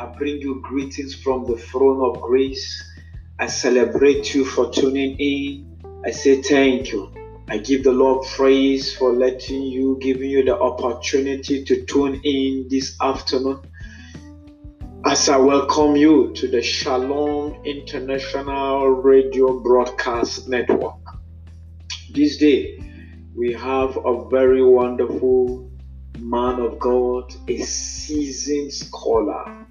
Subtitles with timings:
[0.00, 2.82] I bring you greetings from the throne of grace.
[3.38, 5.78] I celebrate you for tuning in.
[6.06, 7.12] I say thank you.
[7.50, 12.68] I give the Lord praise for letting you, giving you the opportunity to tune in
[12.70, 13.60] this afternoon.
[15.04, 20.94] As I welcome you to the Shalom International Radio Broadcast Network.
[22.14, 22.82] This day,
[23.36, 25.70] we have a very wonderful
[26.18, 29.66] man of God, a seasoned scholar.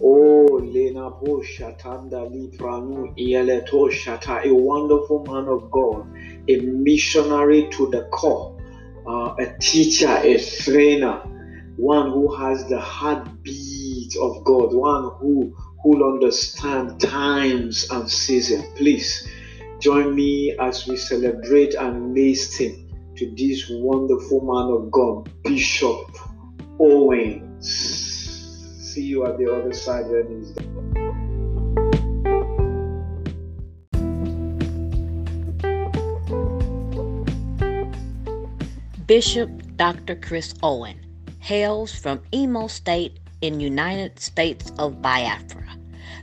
[0.00, 6.06] Oh, Lena Shatanda Lipranu Ieleto Shata, a wonderful man of God,
[6.48, 8.56] a missionary to the core,
[9.06, 11.22] uh, a teacher, a trainer,
[11.76, 18.64] one who has the heartbeat of God, one who who understand times and season.
[18.76, 19.26] Please
[19.80, 26.06] join me as we celebrate and listen to this wonderful man of God, Bishop
[26.80, 28.07] Owens.
[28.98, 30.06] See you at the other side
[39.06, 40.16] Bishop Dr.
[40.16, 40.98] Chris Owen
[41.38, 45.78] hails from Imo State in United States of Biafra,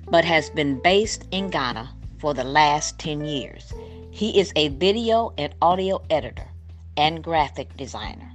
[0.10, 3.72] but has been based in Ghana for the last 10 years.
[4.12, 6.50] He is a video and audio editor
[6.98, 8.34] and graphic designer.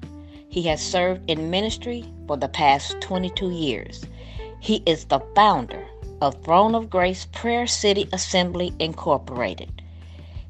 [0.49, 4.03] He has served in ministry for the past 22 years.
[4.63, 5.87] He is the founder
[6.21, 9.81] of Throne of Grace Prayer City Assembly Incorporated.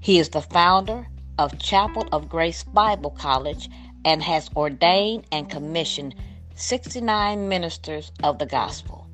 [0.00, 1.06] He is the founder
[1.38, 3.70] of Chapel of Grace Bible College
[4.04, 6.16] and has ordained and commissioned
[6.56, 9.06] 69 ministers of the gospel.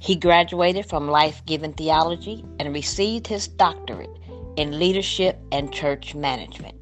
[0.00, 4.10] He graduated from Life Giving Theology and received his doctorate
[4.56, 6.74] in leadership and church management.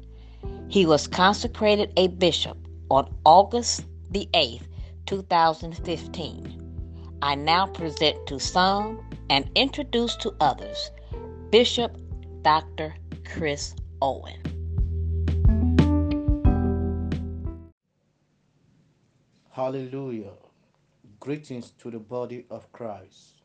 [0.69, 2.57] He was consecrated a bishop
[2.89, 4.63] on August the 8th,
[5.05, 6.68] 2015.
[7.21, 10.91] I now present to some and introduce to others
[11.49, 11.97] Bishop
[12.43, 12.95] Dr.
[13.25, 14.41] Chris Owen.
[19.51, 20.31] Hallelujah.
[21.19, 23.41] Greetings to the body of Christ.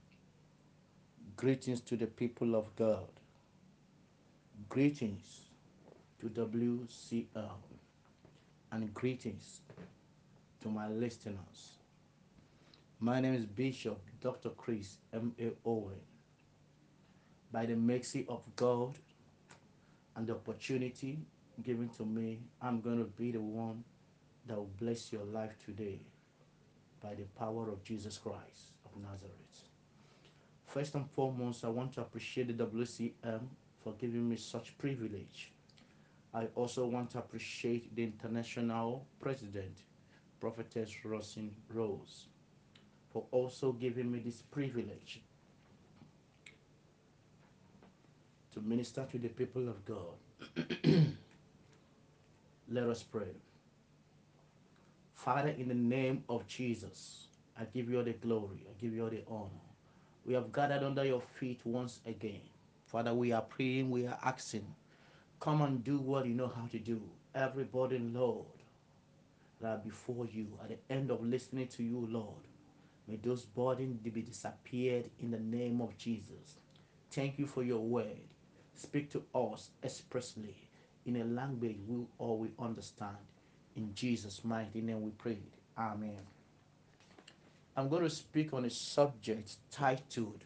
[1.36, 3.08] Greetings to the people of God.
[4.68, 5.40] Greetings
[6.20, 7.58] to WCL
[8.70, 9.62] and greetings
[10.62, 11.78] to my listeners.
[13.00, 14.50] My name is Bishop Dr.
[14.50, 15.50] Chris M.A.
[15.68, 16.00] Owen.
[17.52, 18.96] By the mercy of God
[20.16, 21.18] and the opportunity
[21.62, 23.84] given to me, I'm going to be the one
[24.46, 26.00] that will bless your life today
[27.02, 29.68] by the power of Jesus Christ of Nazareth.
[30.66, 33.40] First and foremost, I want to appreciate the WCM
[33.82, 35.52] for giving me such privilege
[36.34, 39.84] I also want to appreciate the international president,
[40.40, 42.26] Prophetess Rosin Rose,
[43.14, 45.20] for also giving me this privilege
[48.52, 50.16] to minister to the people of God.
[52.68, 53.30] Let us pray.
[55.14, 59.04] Father, in the name of Jesus, I give you all the glory, I give you
[59.04, 59.48] all the honor.
[60.26, 62.40] We have gathered under your feet once again.
[62.86, 64.66] Father, we are praying, we are asking
[65.38, 67.00] Come and do what you know how to do.
[67.34, 68.46] Everybody, Lord,
[69.60, 72.42] that are before you at the end of listening to you, Lord,
[73.08, 76.58] may those burdens be disappeared in the name of Jesus.
[77.10, 78.20] Thank you for your word.
[78.74, 80.56] Speak to us expressly
[81.06, 83.16] in a language we all will understand.
[83.76, 85.38] In Jesus' mighty name we pray.
[85.78, 86.18] Amen.
[87.76, 90.44] I'm going to speak on a subject titled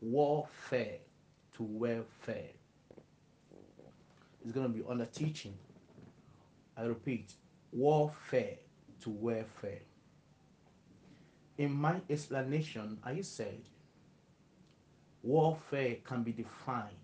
[0.00, 0.98] Warfare
[1.54, 2.50] to Welfare
[4.42, 5.54] It's going to be under teaching.
[6.76, 7.34] I repeat,
[7.72, 8.56] warfare
[9.02, 9.80] to welfare.
[11.60, 13.60] In my explanation, I said
[15.22, 16.96] warfare can be defined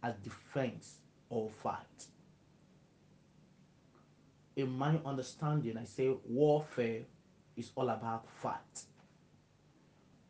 [0.00, 0.98] as defense
[1.28, 2.06] or fight.
[4.54, 7.00] In my understanding, I say warfare
[7.56, 8.84] is all about fight.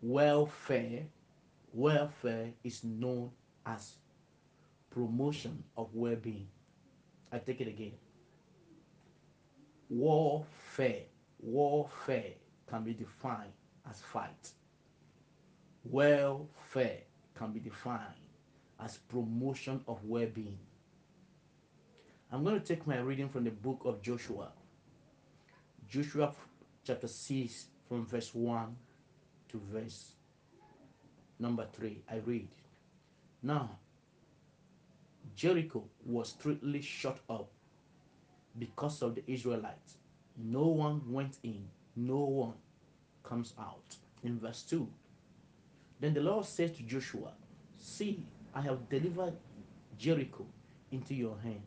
[0.00, 1.02] Welfare,
[1.74, 3.30] welfare is known
[3.66, 3.96] as
[4.88, 6.48] promotion of well-being.
[7.30, 7.92] I take it again.
[9.90, 11.02] Warfare,
[11.38, 12.32] warfare
[12.68, 13.52] can be defined
[13.88, 14.52] as fight.
[15.84, 17.00] Welfare
[17.34, 18.00] can be defined
[18.80, 20.58] as promotion of well-being.
[22.30, 24.52] I'm going to take my reading from the book of Joshua.
[25.88, 26.34] Joshua
[26.84, 28.76] chapter 6 from verse 1
[29.48, 30.12] to verse
[31.38, 32.02] number 3.
[32.10, 32.48] I read.
[33.42, 33.70] Now,
[35.34, 37.48] Jericho was strictly shut up
[38.58, 39.96] because of the Israelites.
[40.36, 41.64] No one went in,
[41.98, 42.54] no one
[43.24, 43.96] comes out.
[44.24, 44.86] in verse 2.
[46.00, 47.32] Then the Lord said to Joshua,
[47.78, 48.24] See,
[48.54, 49.34] I have delivered
[49.98, 50.44] Jericho
[50.90, 51.62] into your hand,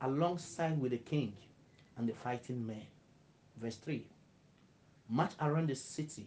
[0.00, 1.32] alongside with the king
[1.96, 2.86] and the fighting men.
[3.60, 4.04] Verse 3
[5.08, 6.26] March around the city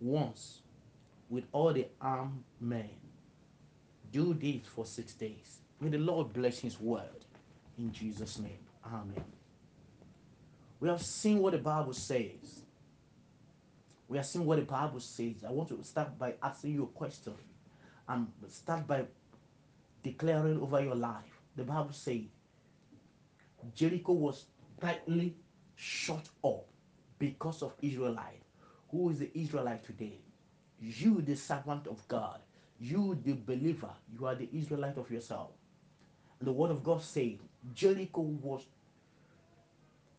[0.00, 0.60] once
[1.30, 2.90] with all the armed men.
[4.12, 5.58] Do this for six days.
[5.80, 7.24] May the Lord bless his word
[7.78, 8.58] in Jesus' name.
[8.86, 9.24] Amen.
[10.82, 12.64] We have seen what the Bible says.
[14.08, 15.44] We have seen what the Bible says.
[15.46, 17.34] I want to start by asking you a question
[18.08, 19.04] and start by
[20.02, 21.38] declaring over your life.
[21.54, 22.22] The Bible says
[23.76, 24.46] Jericho was
[24.80, 25.36] tightly
[25.76, 26.66] shut up
[27.20, 28.42] because of Israelite.
[28.90, 30.18] Who is the Israelite today?
[30.80, 32.40] You, the servant of God.
[32.80, 33.94] You, the believer.
[34.18, 35.50] You are the Israelite of yourself.
[36.40, 37.34] And the word of God says
[37.72, 38.64] Jericho was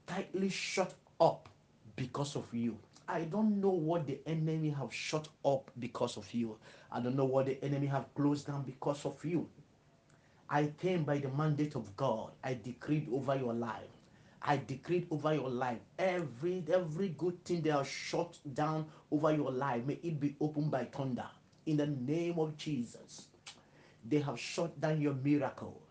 [0.08, 1.50] tightly shut up
[1.96, 2.78] because of you.
[3.08, 6.58] I don't know what the enemy have shut up because of you.
[6.92, 9.48] I don't know what the enemy have closed down because of you.
[10.50, 12.32] I came by the mandate of God.
[12.44, 13.90] I decreed over your life.
[14.42, 19.52] I decreed over your life every every good thing they are shut down over your
[19.52, 19.86] life.
[19.86, 21.28] May it be opened by thunder
[21.66, 23.28] in the name of Jesus.
[24.06, 25.82] They have shut down your miracle.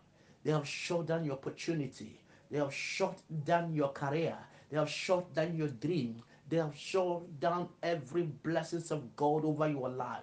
[0.43, 2.19] They have shut down your opportunity.
[2.53, 4.37] They have shut down your career.
[4.69, 6.21] They have shut down your dream.
[6.47, 10.21] They have shut down every blessings of God over your life.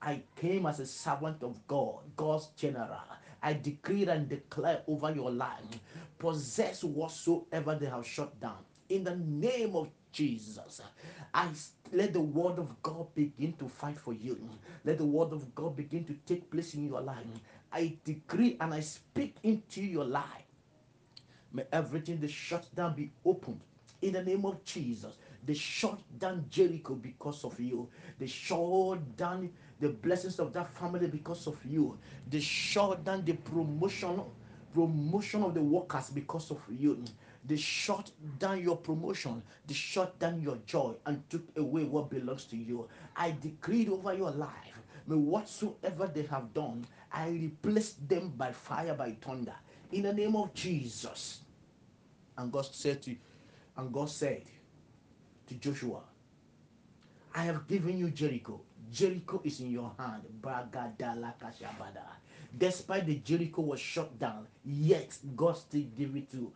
[0.00, 3.00] I came as a servant of God, God's general.
[3.42, 5.64] I decree and declare over your life,
[6.16, 8.58] possess whatsoever they have shut down.
[8.88, 10.80] In the name of Jesus,
[11.34, 11.48] I
[11.90, 14.48] let the word of God begin to fight for you.
[14.84, 17.26] Let the word of God begin to take place in your life.
[17.72, 20.43] I decree and I speak into your life.
[21.54, 23.60] May everything they shut down be opened
[24.02, 25.14] in the name of Jesus.
[25.46, 27.88] They shut down Jericho because of you.
[28.18, 31.96] They shut down the blessings of that family because of you.
[32.28, 34.22] They shut down the promotion,
[34.74, 37.04] promotion of the workers because of you.
[37.46, 39.42] They shut down your promotion.
[39.66, 42.88] They shut down your joy and took away what belongs to you.
[43.16, 44.82] I decreed over your life.
[45.06, 49.54] May whatsoever they have done, I replace them by fire, by thunder.
[49.92, 51.43] In the name of Jesus.
[52.36, 53.16] And God said to
[53.76, 54.42] and God said
[55.48, 56.00] to Joshua,
[57.34, 58.60] I have given you Jericho.
[58.92, 60.22] Jericho is in your hand.
[62.56, 66.52] Despite the Jericho was shut down, yet God still gave it to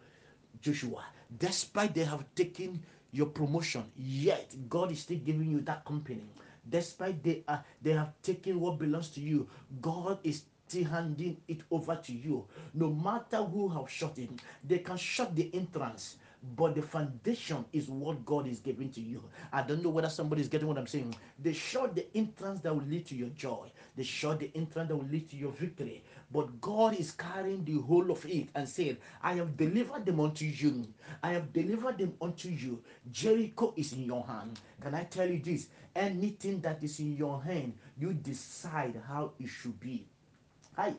[0.61, 1.05] Joshua.
[1.37, 6.23] Despite they have taken your promotion, yet God is still giving you that company.
[6.69, 9.49] Despite they are they have taken what belongs to you,
[9.81, 12.47] God is still handing it over to you.
[12.75, 14.31] No matter who have shut it,
[14.65, 16.17] they can shut the entrance
[16.57, 19.25] but the foundation is what God is giving to you.
[19.53, 21.17] I don't know whether somebody is getting what I'm saying.
[21.43, 23.71] They shut the entrance that will lead to your joy.
[23.97, 26.05] They shut the entrance that will lead to your victory.
[26.31, 30.45] But God is carrying the whole of it and saying, I have delivered them unto
[30.45, 30.87] you.
[31.23, 32.83] I have delivered them unto you.
[33.11, 34.61] Jericho is in your hand.
[34.81, 35.69] Can I tell you this?
[35.97, 40.07] Anything that is in your hand, you decide how it should be.
[40.79, 40.95] Hi.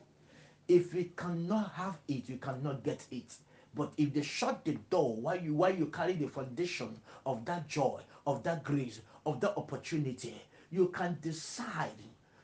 [0.68, 3.34] If you cannot have it, you cannot get it.
[3.74, 7.66] But if they shut the door while you while you carry the foundation of that
[7.66, 10.34] joy, of that grace, of that opportunity,
[10.70, 11.96] you can decide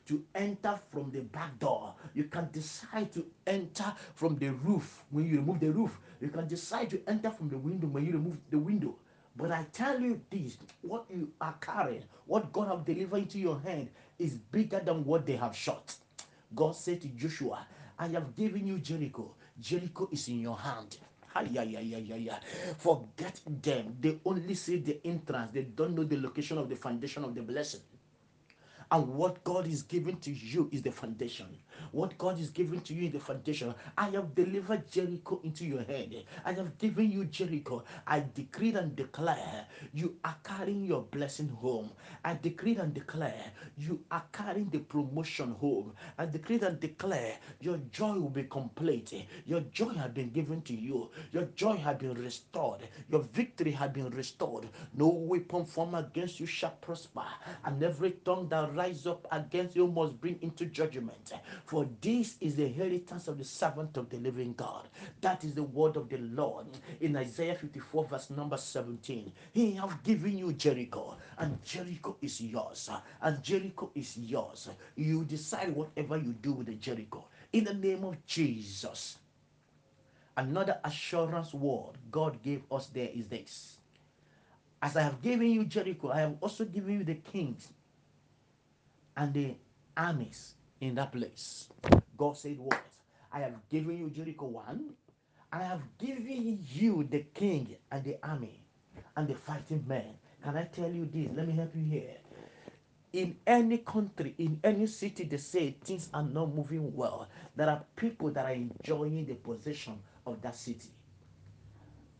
[0.07, 1.93] to enter from the back door.
[2.15, 5.99] You can decide to enter from the roof when you remove the roof.
[6.19, 8.95] You can decide to enter from the window when you remove the window.
[9.35, 13.59] But I tell you this, what you are carrying, what God have delivered into your
[13.59, 15.93] hand is bigger than what they have shot.
[16.53, 17.67] God said to Joshua,
[17.99, 19.35] I have given you Jericho.
[19.59, 20.97] Jericho is in your hand.
[21.51, 22.39] Yeah, yeah, yeah, yeah, yeah.
[22.79, 23.95] Forget them.
[23.99, 25.51] They only see the entrance.
[25.53, 27.81] They don't know the location of the foundation of the blessing.
[28.91, 31.47] And what God is giving to you is the foundation.
[31.91, 33.73] What God is giving to you is the foundation.
[33.97, 36.15] I have delivered Jericho into your hand.
[36.45, 37.83] I have given you Jericho.
[38.05, 41.91] I decree and declare you are carrying your blessing home.
[42.23, 45.93] I decree and declare you are carrying the promotion home.
[46.17, 49.13] I decree and declare your joy will be complete.
[49.45, 51.11] Your joy has been given to you.
[51.31, 52.81] Your joy has been restored.
[53.09, 54.67] Your victory has been restored.
[54.93, 57.25] No weapon formed against you shall prosper.
[57.65, 61.33] And every tongue that rise up against you must bring into judgment.
[61.65, 64.87] For this is the inheritance of the servant of the living God.
[65.21, 66.67] That is the word of the Lord
[67.01, 69.31] in Isaiah 54, verse number 17.
[69.53, 72.89] He have given you Jericho, and Jericho is yours.
[73.21, 74.69] And Jericho is yours.
[74.95, 77.25] You decide whatever you do with the Jericho.
[77.51, 79.17] In the name of Jesus.
[80.37, 83.77] Another assurance word God gave us there is this
[84.83, 87.69] As I have given you Jericho, I have also given you the kings
[89.17, 89.55] and the
[89.97, 91.67] armies in that place.
[92.17, 92.79] God said, What?
[93.33, 94.91] I have given you Jericho one,
[95.51, 98.61] I have given you the king and the army
[99.15, 100.05] and the fighting men.
[100.43, 101.29] Can I tell you this?
[101.35, 102.15] Let me help you here.
[103.13, 107.27] In any country, in any city, they say things are not moving well.
[107.55, 110.89] There are people that are enjoying the possession of that city.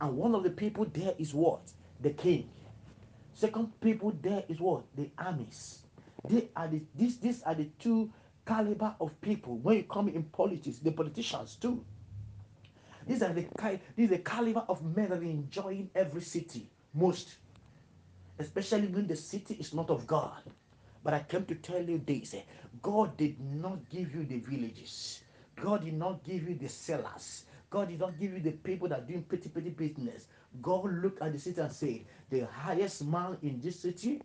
[0.01, 1.61] And one of the people there is what?
[2.01, 2.49] The king.
[3.33, 4.83] Second people there is what?
[4.95, 5.79] The armies.
[6.27, 8.11] They are the these these are the two
[8.45, 9.57] caliber of people.
[9.57, 11.83] When you come in politics, the politicians too.
[13.07, 13.45] These are the
[13.95, 17.37] these are the caliber of men that are enjoying every city most,
[18.39, 20.41] especially when the city is not of God.
[21.03, 22.41] But I came to tell you this: eh,
[22.81, 25.21] God did not give you the villages.
[25.55, 27.45] God did not give you the sellers.
[27.69, 30.27] God did not give you the people that are doing petty petty business.
[30.61, 34.21] God looked at the city and said, the highest man in this city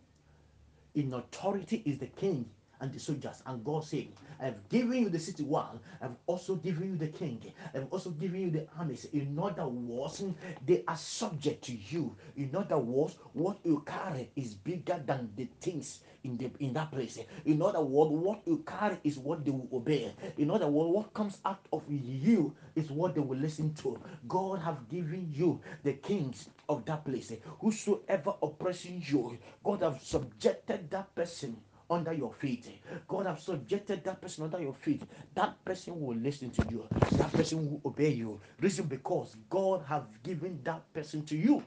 [0.95, 2.49] in authority is the king
[2.83, 3.41] and the soldiers.
[3.45, 4.07] And God said,
[4.41, 5.79] I have given you the city wall.
[6.01, 7.41] I've also given you the king.
[7.73, 9.05] I've also given you the armies.
[9.13, 10.21] In other words,
[10.65, 12.13] they are subject to you.
[12.35, 16.91] In other words, what you carry is bigger than the things in the in that
[16.91, 17.19] place.
[17.45, 20.11] In other words, what you carry is what they will obey.
[20.37, 23.97] In other words, what comes out of you is what they will listen to.
[24.27, 27.31] God have given you the kings of that place.
[27.61, 31.55] Whosoever oppressing you, God have subjected that person
[31.93, 32.67] under your feet.
[33.07, 35.03] God have subjected that person under your feet.
[35.35, 36.87] That person will listen to you.
[37.13, 38.39] That person will obey you.
[38.59, 41.63] Reason because God have given that person to you.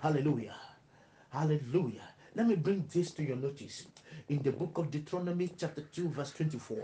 [0.00, 0.56] Hallelujah.
[1.30, 2.08] Hallelujah.
[2.34, 3.86] Let me bring this to your notice.
[4.28, 6.78] In the book of Deuteronomy, chapter 2, verse 24.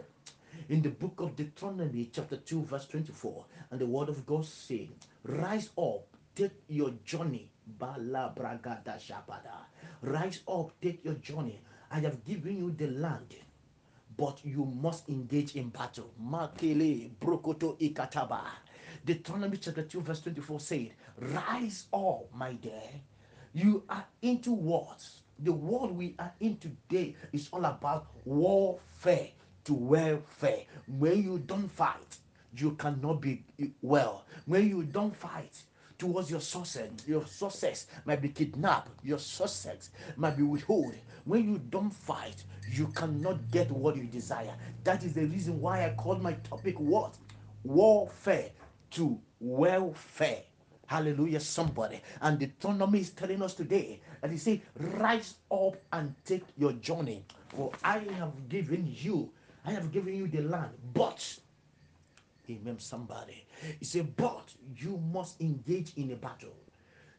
[0.69, 4.89] In the book of Deuteronomy, chapter 2, verse 24, and the word of God said,
[5.25, 7.51] Rise up, take your journey.
[7.67, 9.67] Bala bragada shapada.
[10.03, 11.61] Rise up, take your journey.
[11.91, 13.35] I have given you the land,
[14.17, 16.11] but you must engage in battle.
[16.21, 18.43] Ikataba.
[19.05, 22.83] Deuteronomy chapter 2, verse 24 said, Rise up, my dear.
[23.55, 25.23] You are into wars.
[25.41, 29.29] The world we are in today is all about warfare
[29.65, 30.63] to welfare.
[30.99, 32.19] When you don't fight,
[32.57, 33.43] you cannot be
[33.83, 34.25] well.
[34.47, 35.63] When you don't fight,
[35.99, 36.91] towards your success.
[37.07, 38.91] Your success might be kidnapped.
[39.05, 40.95] Your success might be withheld.
[41.25, 44.55] When you don't fight, you cannot get what you desire.
[44.85, 47.17] That is the reason why I called my topic what?
[47.65, 48.51] Warfare
[48.93, 50.43] to welfare.
[50.87, 52.01] Hallelujah, somebody.
[52.23, 57.25] And Deuteronomy is telling us today that he said, Rise up and take your journey.
[57.49, 59.31] For I have given you,
[59.67, 60.71] I have given you the land.
[60.95, 61.39] But
[62.51, 62.79] Amen.
[62.79, 63.47] Somebody.
[63.79, 66.57] He said, but you must engage in a battle.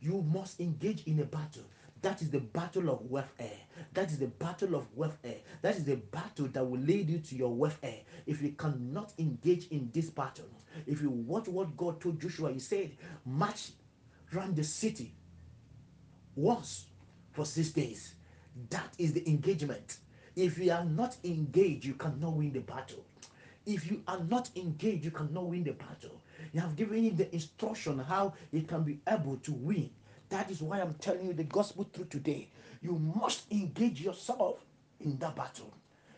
[0.02, 1.64] You must engage in a battle.
[2.02, 3.60] That is the battle of warfare.
[3.94, 5.38] That is the battle of warfare.
[5.62, 8.00] That is the battle that will lead you to your warfare.
[8.26, 10.50] If you cannot engage in this battle,
[10.88, 12.92] if you watch what God told Joshua, He said,
[13.26, 13.72] march
[14.34, 15.14] around the city
[16.36, 16.86] once
[17.32, 18.16] for six days.
[18.70, 19.98] That is the engagement.
[20.36, 23.04] If you are not engaged, you cannot win the battle.
[23.66, 26.22] If you are not engaged, you cannot win the battle.
[26.54, 29.90] You have given him the instruction how he can be able to win.
[30.30, 32.50] That is why I'm telling you the gospel truth today.
[32.82, 34.66] You must engage yourself
[35.00, 35.74] in that battle.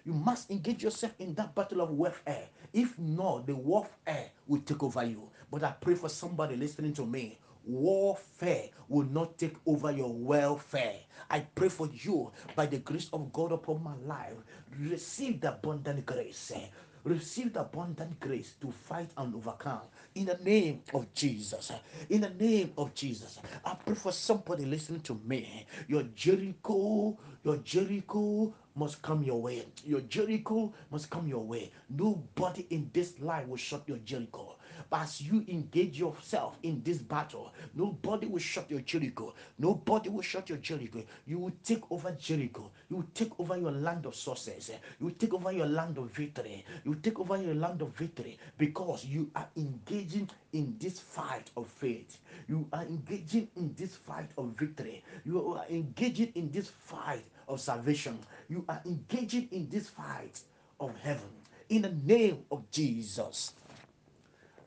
[0.05, 2.47] You must engage yourself in that battle of warfare.
[2.73, 5.29] If not, the warfare will take over you.
[5.51, 7.37] But I pray for somebody listening to me.
[7.65, 10.95] Warfare will not take over your welfare.
[11.29, 14.33] I pray for you by the grace of God upon my life.
[14.79, 16.51] Receive the abundant grace
[17.03, 19.81] receive the abundant grace to fight and overcome
[20.15, 21.71] in the name of Jesus.
[22.09, 25.65] In the name of Jesus, I pray for somebody listening to me.
[25.87, 29.65] Your Jericho, your Jericho must come your way.
[29.85, 31.71] Your Jericho must come your way.
[31.89, 34.55] Nobody in this life will shut your Jericho.
[34.93, 39.33] As you engage yourself in this battle, nobody will shut your Jericho.
[39.57, 41.03] Nobody will shut your Jericho.
[41.25, 42.69] You will take over Jericho.
[42.89, 44.69] You will take over your land of success.
[44.99, 46.65] You will take over your land of victory.
[46.83, 51.49] You will take over your land of victory because you are engaging in this fight
[51.55, 52.19] of faith.
[52.49, 55.03] You are engaging in this fight of victory.
[55.25, 58.19] You are engaging in this fight of salvation.
[58.49, 60.41] You are engaging in this fight
[60.81, 61.29] of heaven.
[61.69, 63.53] In the name of Jesus.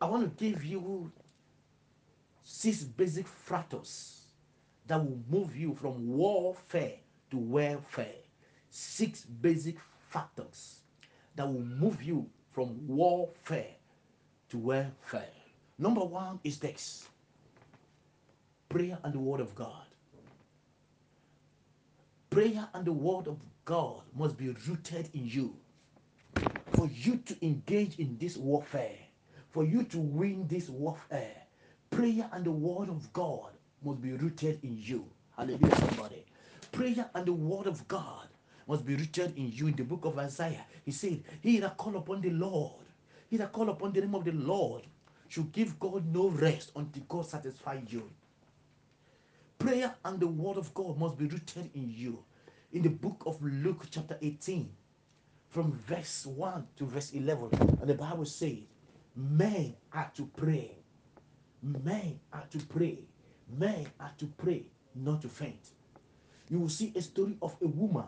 [0.04, 1.11] I want to give you
[2.42, 4.26] six basic factors
[4.87, 6.96] that will move you from warfare
[7.30, 8.20] to welfare.
[8.68, 9.76] Six basic
[10.11, 10.80] factors
[11.37, 13.70] that will move you from warfare
[14.50, 15.32] to welfare.
[15.78, 17.08] Number one is this
[18.68, 19.87] prayer and the word of God.
[22.28, 25.56] Prayer and the word of God must be rooted in you.
[26.75, 28.99] For you to engage in this warfare,
[29.54, 31.40] for you to win this warfare, eh,
[31.88, 33.52] prayer and the word of God
[33.84, 35.06] must be rooted in you.
[35.37, 36.25] Hallelujah, somebody.
[36.73, 38.26] Prayer and the word of God
[38.66, 39.68] must be rooted in you.
[39.68, 42.82] In the book of Isaiah, he said, He that call upon the Lord,
[43.30, 44.82] he that call upon the name of the Lord,
[45.28, 48.11] should give God no rest until God satisfy you.
[49.61, 52.18] Prayer and the word of God must be rooted in you.
[52.73, 54.68] In the book of Luke, chapter 18,
[55.50, 58.58] from verse 1 to verse 11, and the Bible says,
[59.16, 60.76] Men are to pray.
[61.62, 62.99] Men are to pray.
[63.49, 65.71] Men are to pray, not to faint.
[66.50, 68.06] You will see a story of a woman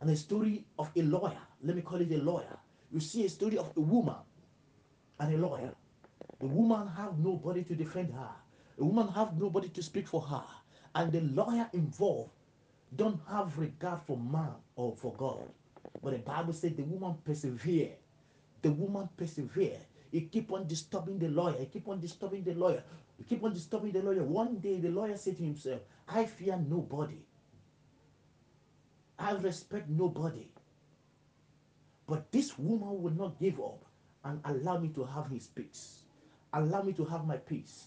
[0.00, 1.38] and a story of a lawyer.
[1.62, 2.56] Let me call it a lawyer.
[2.92, 4.16] You see a story of a woman
[5.18, 5.74] and a lawyer.
[6.40, 8.30] The woman have nobody to defend her.
[8.78, 10.44] The woman have nobody to speak for her.
[10.94, 12.30] And the lawyer involved
[12.94, 15.48] don't have regard for man or for God.
[16.02, 17.92] But the Bible said the woman persevere.
[18.62, 19.78] The woman persevere.
[20.10, 21.56] He keep on disturbing the lawyer.
[21.58, 22.82] He keep on disturbing the lawyer.
[23.18, 24.22] He keep on disturbing the lawyer.
[24.22, 27.18] One day the lawyer said to himself, I fear nobody.
[29.18, 30.48] I respect nobody.
[32.06, 33.84] But this woman will not give up
[34.24, 36.02] and allow me to have his peace.
[36.52, 37.86] Allow me to have my peace.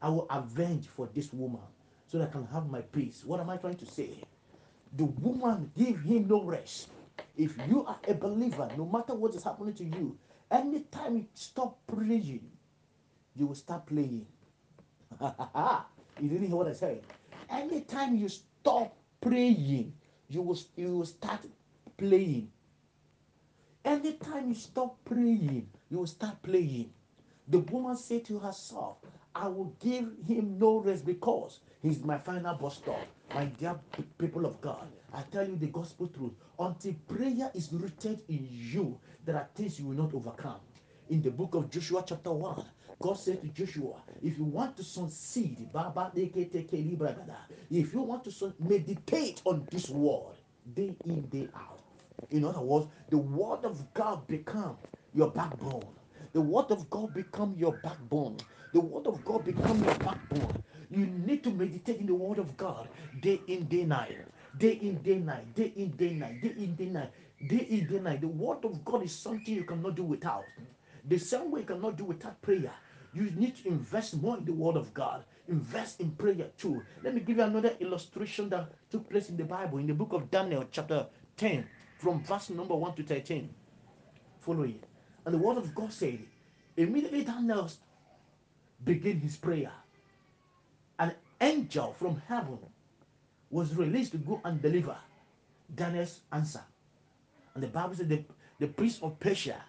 [0.00, 1.60] I will avenge for this woman
[2.06, 3.24] so that I can have my peace.
[3.24, 4.10] What am I trying to say?
[4.96, 6.88] The woman give him no rest.
[7.36, 10.18] If you are a believer, no matter what is happening to you,
[10.52, 12.48] anytime you stop praying,
[13.34, 14.26] you will start playing.
[15.20, 17.02] you didn't hear what I said.
[17.50, 19.94] Anytime you stop praying,
[20.28, 21.40] you will you will start
[21.96, 22.50] playing.
[23.84, 26.92] Anytime you stop praying, you will start playing.
[27.48, 28.98] The woman said to herself,
[29.34, 33.00] I will give him no rest because he's my final bus stop.
[33.34, 33.76] My dear
[34.18, 36.32] people of God, I tell you the gospel truth.
[36.58, 40.60] Until prayer is rooted in you, there are things you will not overcome.
[41.08, 42.64] In the book of Joshua, chapter 1,
[43.00, 45.68] God said to Joshua, if you want to succeed,
[47.70, 50.36] if you want to meditate on this word
[50.74, 51.80] day in, day out.
[52.30, 54.76] In other words, the word of God become
[55.14, 55.86] your backbone.
[56.32, 58.36] The word of God become your backbone.
[58.72, 60.62] The word of God become your backbone.
[60.92, 62.86] You need to meditate in the word of God
[63.22, 64.18] day in, day night.
[64.58, 65.54] Day in, day night.
[65.54, 66.42] Day in, day night.
[66.42, 67.10] Day in, day night.
[67.48, 68.20] Day in, day night.
[68.20, 70.44] The word of God is something you cannot do without.
[71.08, 72.72] The same way you cannot do without prayer.
[73.14, 75.24] You need to invest more in the word of God.
[75.48, 76.82] Invest in prayer too.
[77.02, 80.12] Let me give you another illustration that took place in the Bible, in the book
[80.12, 81.06] of Daniel, chapter
[81.38, 81.66] 10,
[81.98, 83.48] from verse number 1 to 13.
[84.40, 84.80] Follow Following.
[85.24, 86.18] And the word of God said,
[86.76, 87.70] immediately Daniel
[88.84, 89.72] began his prayer.
[91.42, 92.60] An angel from heaven
[93.50, 94.96] was released to go and deliver
[95.74, 96.62] Daniel's answer.
[97.54, 98.24] And the Bible said the,
[98.60, 99.60] the priest of Persia,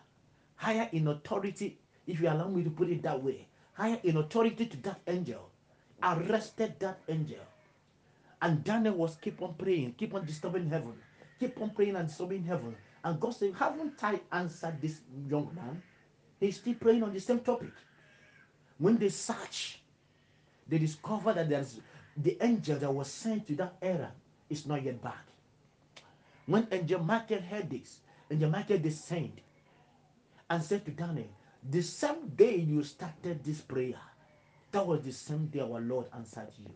[0.56, 4.68] higher in authority, if you allow me to put it that way, higher in authority
[4.68, 5.50] to that angel,
[6.04, 7.42] arrested that angel.
[8.44, 10.94] And Daniel was keep on praying, keep on disturbing heaven,
[11.40, 12.76] keep on praying and disturbing heaven.
[13.04, 15.82] And God said, Haven't I answered this young man?
[16.40, 17.72] He's still praying on the same topic.
[18.78, 19.80] When they search,
[20.68, 21.80] they discover that there's
[22.18, 24.12] the angel that was sent to that era
[24.50, 25.26] is not yet back.
[26.46, 28.00] When Angel Michael heard this,
[28.30, 29.42] Angel Michael descended
[30.50, 31.28] and said to Daniel,
[31.70, 34.00] The same day you started this prayer,
[34.72, 36.70] that was the same day our Lord answered you.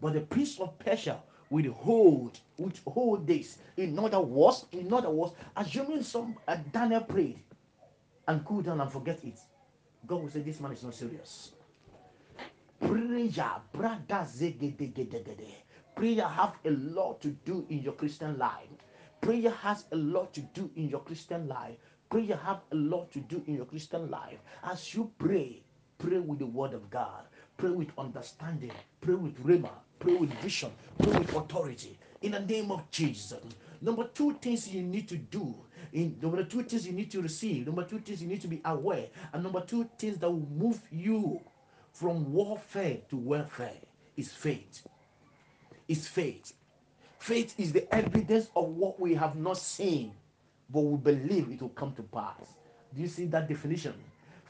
[0.00, 2.38] But the prince of Persia will hold,
[2.86, 3.58] hold this.
[3.76, 7.40] In other words, in other words, assuming some uh, Daniel prayed
[8.28, 9.38] and cool down and forget it,
[10.06, 11.52] God will say, This man is not serious.
[13.24, 14.26] Prayer, brother,
[15.96, 18.68] prayer have a lot to do in your Christian life.
[19.22, 21.76] Prayer has a lot to do in your Christian life.
[22.10, 24.40] Prayer have a lot to do in your Christian life.
[24.62, 25.62] As you pray,
[25.96, 27.24] pray with the word of God.
[27.56, 28.72] Pray with understanding.
[29.00, 29.70] Pray with rhema.
[30.00, 30.72] Pray with vision.
[30.98, 31.98] Pray with authority.
[32.20, 33.40] In the name of Jesus.
[33.80, 35.54] Number two things you need to do.
[35.94, 37.64] In number two things you need to receive.
[37.64, 39.06] Number two things you need to be aware.
[39.32, 41.40] And number two things that will move you
[41.94, 43.72] from warfare to welfare
[44.16, 44.86] is faith.
[45.86, 46.52] Is faith.
[47.18, 50.12] Faith is the evidence of what we have not seen,
[50.70, 52.40] but we believe it will come to pass.
[52.94, 53.94] Do you see that definition?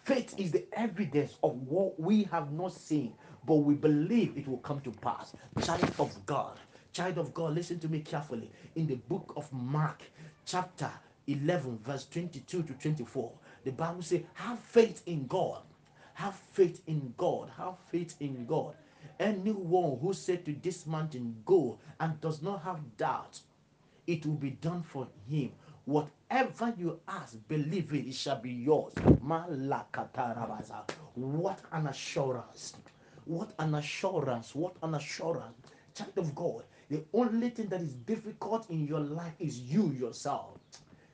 [0.05, 3.13] Faith is the evidence of what we have not seen,
[3.47, 5.35] but we believe it will come to pass.
[5.63, 6.59] Child of God,
[6.93, 8.51] child of God, listen to me carefully.
[8.75, 10.03] In the book of Mark,
[10.47, 10.91] chapter
[11.27, 13.33] 11, verse 22 to 24,
[13.65, 15.63] the Bible says, Have faith in God.
[16.15, 17.51] Have faith in God.
[17.57, 18.75] Have faith in God.
[19.21, 23.41] Anyone who said to this mountain, Go, and does not have doubt,
[24.07, 25.51] it will be done for him.
[25.85, 28.95] Whatever you ask, believe it, it shall be yours.
[31.15, 32.75] What an assurance!
[33.27, 34.55] What an assurance!
[34.55, 35.55] What an assurance!
[35.95, 40.59] Child of God, the only thing that is difficult in your life is you yourself.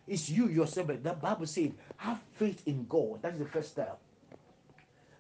[0.06, 0.88] It's you yourself.
[0.88, 3.20] The Bible said, have faith in God.
[3.22, 4.00] That's the first step.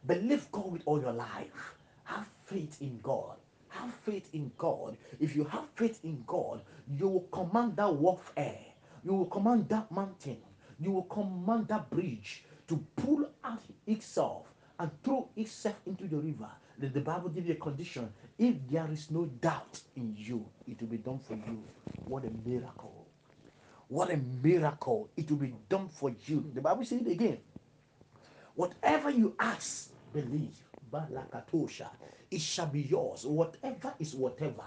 [0.06, 1.74] Believe God with all your life.
[2.04, 3.36] Have faith in God.
[3.68, 4.96] Have faith in God.
[5.20, 6.62] If you have faith in God,
[6.98, 8.58] you will command that warfare.
[9.04, 10.38] You will command that mountain.
[10.78, 14.46] You will command that bridge to pull out itself
[14.78, 16.48] and throw itself into the river.
[16.78, 18.12] Then the Bible gives you a condition.
[18.38, 21.62] If there is no doubt in you, it will be done for you.
[22.06, 23.06] What a miracle.
[23.88, 25.10] What a miracle.
[25.16, 26.50] It will be done for you.
[26.54, 27.38] The Bible says it again.
[28.54, 30.56] Whatever you ask, believe.
[30.92, 31.88] Balakatosha.
[32.30, 33.26] It shall be yours.
[33.26, 34.64] Whatever is whatever.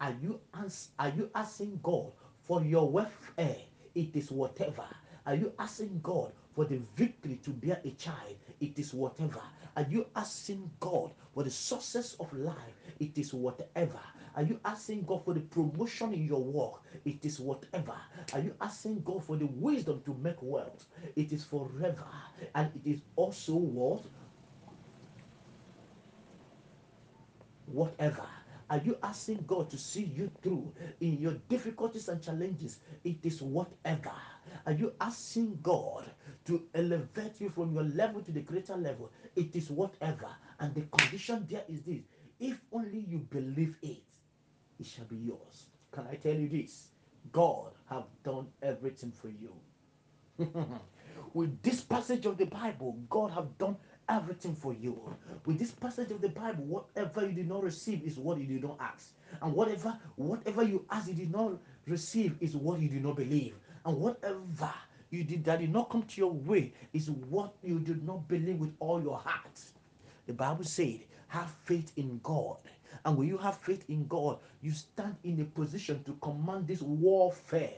[0.00, 2.12] Are you ans- are you asking God
[2.44, 3.56] for your welfare?
[3.94, 4.84] It is whatever.
[5.26, 8.36] Are you asking God for the victory to bear a child?
[8.60, 9.40] It is whatever.
[9.76, 12.56] Are you asking God for the success of life?
[13.00, 14.00] It is whatever.
[14.36, 16.82] Are you asking God for the promotion in your work?
[17.04, 17.94] It is whatever.
[18.32, 20.86] Are you asking God for the wisdom to make wealth?
[21.16, 22.06] It is forever.
[22.54, 24.04] And it is also what?
[27.66, 28.26] Whatever.
[28.68, 32.80] Are you asking God to see you through in your difficulties and challenges?
[33.04, 34.12] It is whatever.
[34.66, 36.10] Are you asking God
[36.46, 39.12] to elevate you from your level to the greater level?
[39.36, 40.28] It is whatever.
[40.58, 42.02] And the condition there is this
[42.38, 44.02] if only you believe it,
[44.78, 45.66] it shall be yours.
[45.92, 46.88] Can I tell you this?
[47.32, 49.54] God have done everything for you.
[51.34, 53.76] With this passage of the Bible, God have done
[54.08, 54.98] everything for you.
[55.44, 58.62] With this passage of the Bible, whatever you did not receive is what you did
[58.62, 59.12] not ask.
[59.42, 63.54] And whatever whatever you ask you did not receive is what you did not believe.
[63.84, 64.72] And whatever
[65.10, 68.58] you did that did not come to your way is what you did not believe
[68.58, 69.60] with all your heart.
[70.26, 72.56] The Bible said, have faith in God.
[73.04, 76.82] And when you have faith in God, you stand in a position to command this
[76.82, 77.74] warfare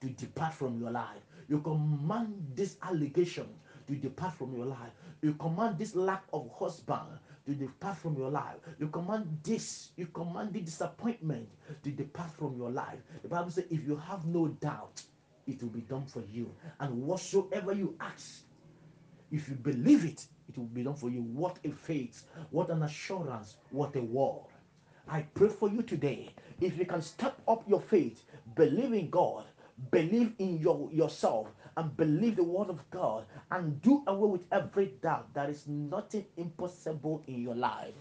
[0.00, 1.22] to depart from your life.
[1.48, 3.48] You command this allegation
[3.88, 4.92] to depart from your life.
[5.22, 8.56] You command this lack of husband to depart from your life.
[8.78, 11.48] You command this, you command the disappointment
[11.82, 12.98] to depart from your life.
[13.22, 15.02] The Bible says, if you have no doubt,
[15.46, 16.54] it will be done for you.
[16.78, 18.42] And whatsoever you ask,
[19.32, 21.22] if you believe it, it will be done for you.
[21.22, 24.44] What a faith, what an assurance, what a word.
[25.08, 26.34] I pray for you today.
[26.60, 28.24] If you can step up your faith,
[28.54, 29.44] believe in God,
[29.90, 31.48] believe in your, yourself,
[31.78, 35.32] and believe the word of God, and do away with every doubt.
[35.32, 37.94] There is nothing impossible in your life.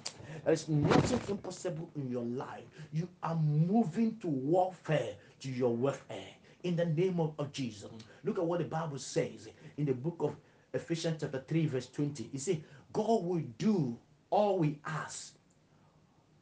[0.43, 2.63] There is nothing impossible in your life.
[2.91, 6.25] You are moving to warfare, to your warfare.
[6.63, 7.91] In the name of, of Jesus.
[8.23, 10.35] Look at what the Bible says in the book of
[10.73, 12.31] Ephesians chapter 3, verse 20.
[12.33, 13.95] You see, God will do
[14.31, 15.35] all we ask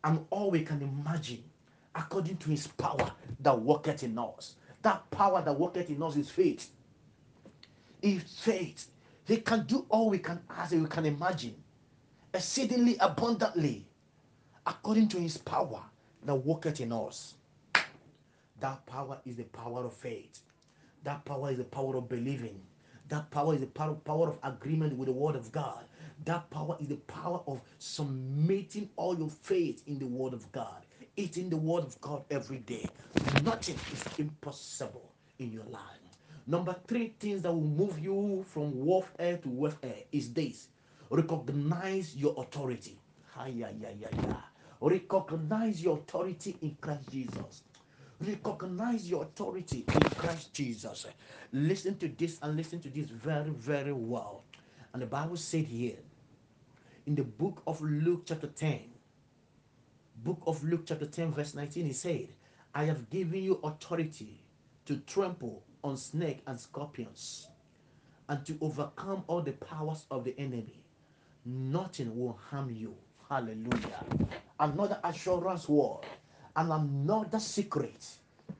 [0.05, 1.43] and all we can imagine
[1.95, 4.55] according to his power that worketh in us.
[4.83, 6.71] That power that worketh in us is faith.
[8.05, 8.89] Is faith.
[9.27, 11.55] they can do all we can ask and we can imagine,
[12.33, 13.87] exceedingly abundantly,
[14.67, 15.81] according to his power
[16.25, 17.35] that worketh in us.
[18.61, 20.41] That power is the power of faith.
[21.03, 22.61] That power is the power of believing.
[23.09, 25.85] That power is the power, power of agreement with the word of God.
[26.25, 30.85] That power is the power of submitting all your faith in the word of God.
[31.17, 32.89] Eating the word of God every day.
[33.43, 36.04] Nothing is impossible in your life.
[36.47, 40.67] Number three things that will move you from warfare to warfare is this.
[41.09, 42.99] Recognize your authority.
[43.33, 44.35] Hi, yeah, yeah, yeah, yeah.
[44.79, 47.63] Recognize your authority in Christ Jesus.
[48.21, 51.07] Recognize your authority in Christ Jesus.
[51.51, 54.43] Listen to this and listen to this very, very well.
[54.93, 55.97] And the Bible said here
[57.07, 58.81] in the book of Luke, chapter 10,
[60.23, 62.27] book of Luke, chapter 10, verse 19, he said,
[62.73, 64.39] I have given you authority
[64.85, 67.47] to trample on snake and scorpions
[68.27, 70.83] and to overcome all the powers of the enemy.
[71.45, 72.95] Nothing will harm you.
[73.29, 74.03] Hallelujah.
[74.59, 76.01] Another assurance word
[76.55, 78.03] and another secret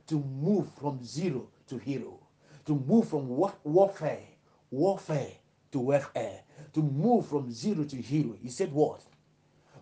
[0.07, 2.19] to move from zero to hero,
[2.65, 4.21] to move from warfare,
[4.69, 5.31] warfare
[5.71, 6.41] to warfare,
[6.73, 8.35] to move from zero to hero.
[8.39, 9.01] He said, What?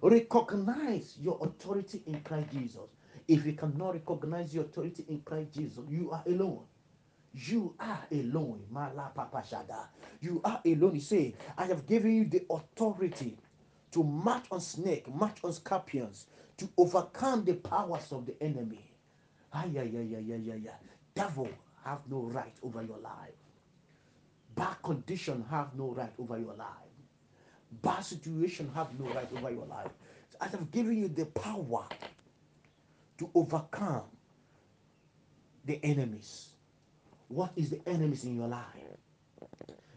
[0.02, 2.82] Recognize your authority in Christ Jesus.
[3.28, 6.62] If you cannot recognize your authority in Christ Jesus, you are alone.
[7.34, 8.62] You are alone.
[10.22, 10.94] You are alone.
[10.94, 13.38] He said, I have given you the authority
[13.92, 18.92] to march on snake, march on scorpions, to overcome the powers of the enemy.
[19.54, 20.76] Ay, yeah, yeah, yeah, yeah, yeah, yeah.
[21.16, 21.50] Devil
[21.84, 23.34] have no right over your life.
[24.56, 26.68] Bad condition have no right over your life.
[27.82, 29.92] Bad situation have no right over your life.
[30.42, 31.86] I have given you the power
[33.18, 34.04] to overcome
[35.66, 36.53] the enemies.
[37.34, 38.64] What is the enemies in your life?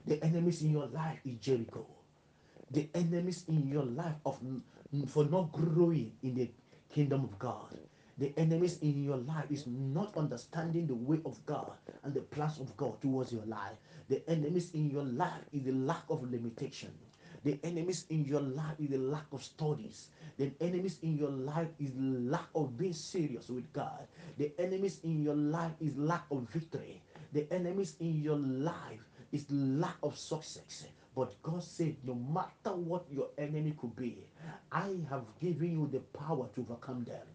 [0.06, 1.86] The enemies in your life is Jericho.
[2.70, 4.38] The enemies in your life of
[5.08, 6.50] for not growing in the
[6.88, 7.78] kingdom of God.
[8.16, 11.72] The enemies in your life is not understanding the way of God
[12.04, 13.76] and the plans of God towards your life.
[14.08, 16.92] The enemies in your life is the lack of limitation.
[17.44, 20.08] The enemies in your life is the lack of studies.
[20.38, 24.08] The enemies in your life is lack of being serious with God.
[24.38, 27.02] The enemies in your life is lack of victory.
[27.32, 30.86] The enemies in your life is lack of success.
[31.14, 34.18] But God said, no matter what your enemy could be,
[34.70, 37.26] I have given you the power to overcome them.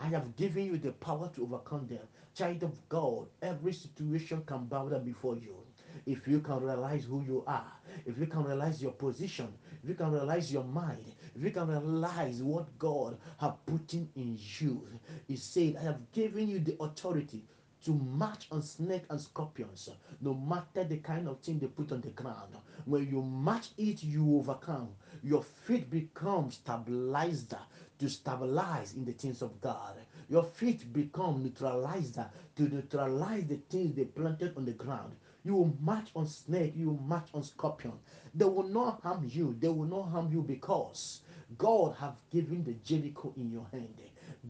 [0.00, 2.06] I have given you the power to overcome them.
[2.34, 5.56] Child of God, every situation can bow down before you.
[6.04, 7.72] If you can realize who you are,
[8.04, 9.48] if you can realize your position,
[9.82, 14.10] if you can realize your mind, if you can realize what God has put in,
[14.14, 14.86] you,
[15.26, 17.42] He said, I have given you the authority
[17.84, 22.00] to march on snake and scorpions, no matter the kind of thing they put on
[22.00, 22.56] the ground.
[22.84, 24.88] When you match it, you overcome.
[25.22, 27.54] Your feet become stabilized
[27.98, 29.94] to stabilize in the things of God.
[30.28, 32.18] Your feet become neutralized
[32.56, 35.16] to neutralize the things they planted on the ground.
[35.44, 37.92] You will march on snake, you will march on scorpion.
[38.34, 39.56] They will not harm you.
[39.60, 41.20] They will not harm you because
[41.56, 43.94] God have given the Jericho in your hand.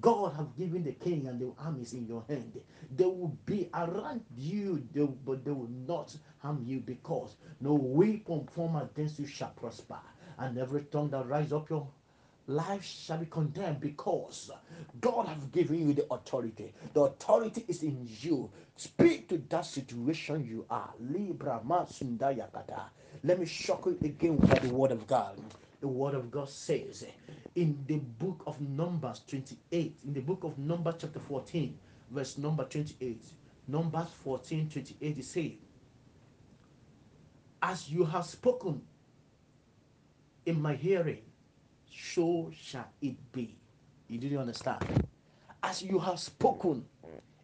[0.01, 2.61] God have given the king and the armies in your hand.
[2.95, 4.87] They will be around you,
[5.25, 9.99] but they will not harm you because no weapon formed against you shall prosper.
[10.39, 11.89] And every tongue that rise up your
[12.47, 14.51] life shall be condemned because
[15.01, 16.73] God have given you the authority.
[16.93, 18.51] The authority is in you.
[18.77, 20.93] Speak to that situation you are.
[21.01, 21.61] Libra.
[23.25, 25.41] Let me shock you again with the word of God.
[25.81, 27.05] The word of God says
[27.55, 31.79] in the book of Numbers 28, in the book of Numbers chapter 14,
[32.11, 33.23] verse number 28.
[33.69, 35.51] Numbers 14, 28, it says,
[37.63, 38.81] As you have spoken
[40.47, 41.23] in my hearing,
[41.91, 43.57] so shall it be.
[44.09, 44.85] You didn't understand.
[45.63, 46.85] As you have spoken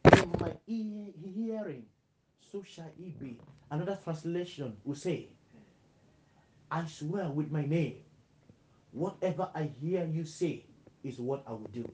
[0.04, 1.84] in my ear, hearing,
[2.50, 3.38] so shall it be.
[3.70, 5.28] Another translation will say,
[6.70, 7.96] I swear with my name,
[8.92, 10.64] whatever I hear you say
[11.02, 11.90] is what I will do.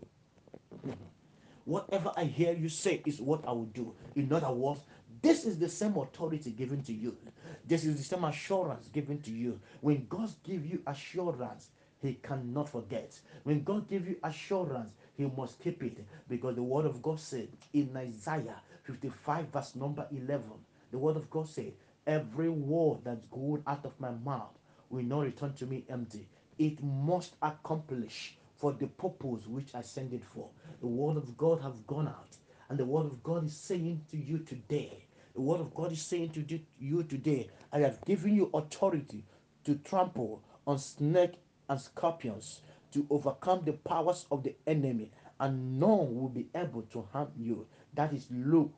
[1.64, 3.94] Whatever I hear you say is what I will do.
[4.16, 4.80] In other words,
[5.20, 7.16] this is the same authority given to you.
[7.66, 9.60] This is the same assurance given to you.
[9.80, 11.68] When God gives you assurance,
[12.00, 13.18] he cannot forget.
[13.42, 15.98] When God gives you assurance, he must keep it.
[16.28, 20.42] Because the word of God said in Isaiah 55, verse number 11,
[20.90, 21.72] the word of God said,
[22.06, 24.56] Every word that's going out of my mouth
[24.88, 26.26] will not return to me empty.
[26.58, 30.48] It must accomplish for the purpose which I send it for.
[30.80, 32.36] The word of God have gone out,
[32.68, 35.04] and the word of God is saying to you today.
[35.34, 39.24] The word of God is saying to you today, I have given you authority
[39.64, 41.34] to trample on snake
[41.68, 42.60] and scorpions
[42.92, 47.66] to overcome the powers of the enemy, and none will be able to harm you.
[47.94, 48.72] That is Luke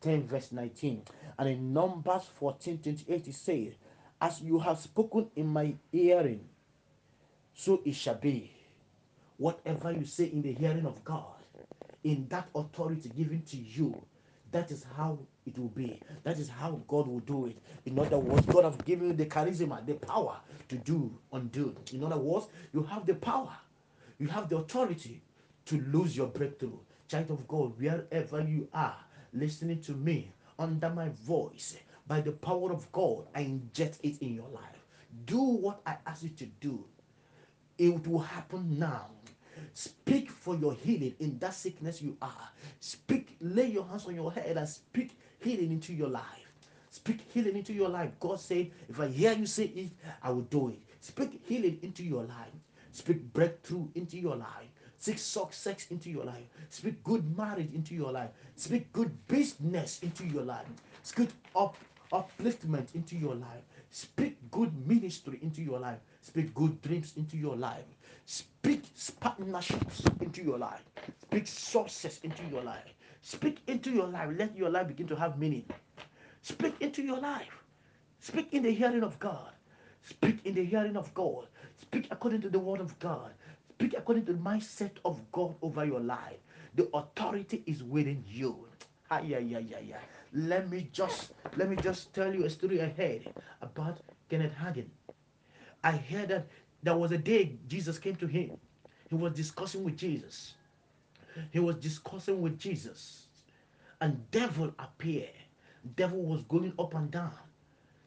[0.00, 1.02] 10, verse 19.
[1.38, 3.74] And in Numbers 14, 28, it says,
[4.20, 6.48] As you have spoken in my hearing,
[7.54, 8.52] so it shall be.
[9.36, 11.34] Whatever you say in the hearing of God,
[12.04, 14.00] in that authority given to you,
[14.52, 16.00] that is how it will be.
[16.24, 17.56] That is how God will do it.
[17.86, 20.38] In other words, God has given you the charisma, the power
[20.68, 21.74] to do, undo.
[21.92, 23.56] In other words, you have the power,
[24.18, 25.22] you have the authority
[25.66, 26.78] to lose your breakthrough.
[27.08, 28.96] Child of God, wherever you are,
[29.32, 34.34] listening to me, under my voice, by the power of God, I inject it in
[34.34, 34.86] your life.
[35.26, 36.84] Do what I ask you to do.
[37.82, 39.08] It will happen now.
[39.74, 42.48] Speak for your healing in that sickness you are.
[42.78, 46.22] Speak, lay your hands on your head and speak healing into your life.
[46.90, 48.10] Speak healing into your life.
[48.20, 49.90] God said, if I hear you say it,
[50.22, 50.78] I will do it.
[51.00, 52.54] Speak healing into your life.
[52.92, 54.68] Speak breakthrough into your life.
[54.98, 56.44] Speak success into your life.
[56.70, 58.30] Speak good marriage into your life.
[58.54, 60.66] Speak good business into your life.
[61.02, 61.76] Speak up,
[62.12, 63.64] upliftment into your life.
[63.90, 65.98] Speak good ministry into your life.
[66.22, 67.84] Speak good dreams into your life.
[68.24, 68.84] Speak
[69.20, 70.82] partnerships into your life.
[71.20, 72.94] Speak success into your life.
[73.22, 74.30] Speak into your life.
[74.36, 75.66] Let your life begin to have meaning.
[76.42, 77.62] Speak into your life.
[78.20, 79.50] Speak in the hearing of God.
[80.04, 81.48] Speak in the hearing of God.
[81.80, 83.32] Speak according to the word of God.
[83.70, 86.38] Speak according to the mindset of God over your life.
[86.76, 88.66] The authority is within you.
[89.10, 89.98] Ay, ay, ay, ay.
[90.32, 93.98] Let me just let me just tell you a story ahead about
[94.30, 94.86] Kenneth Hagin.
[95.84, 96.46] I heard that
[96.82, 98.56] there was a day Jesus came to him.
[99.08, 100.54] He was discussing with Jesus.
[101.50, 103.26] He was discussing with Jesus.
[104.00, 105.30] And devil appeared.
[105.96, 107.32] Devil was going up and down,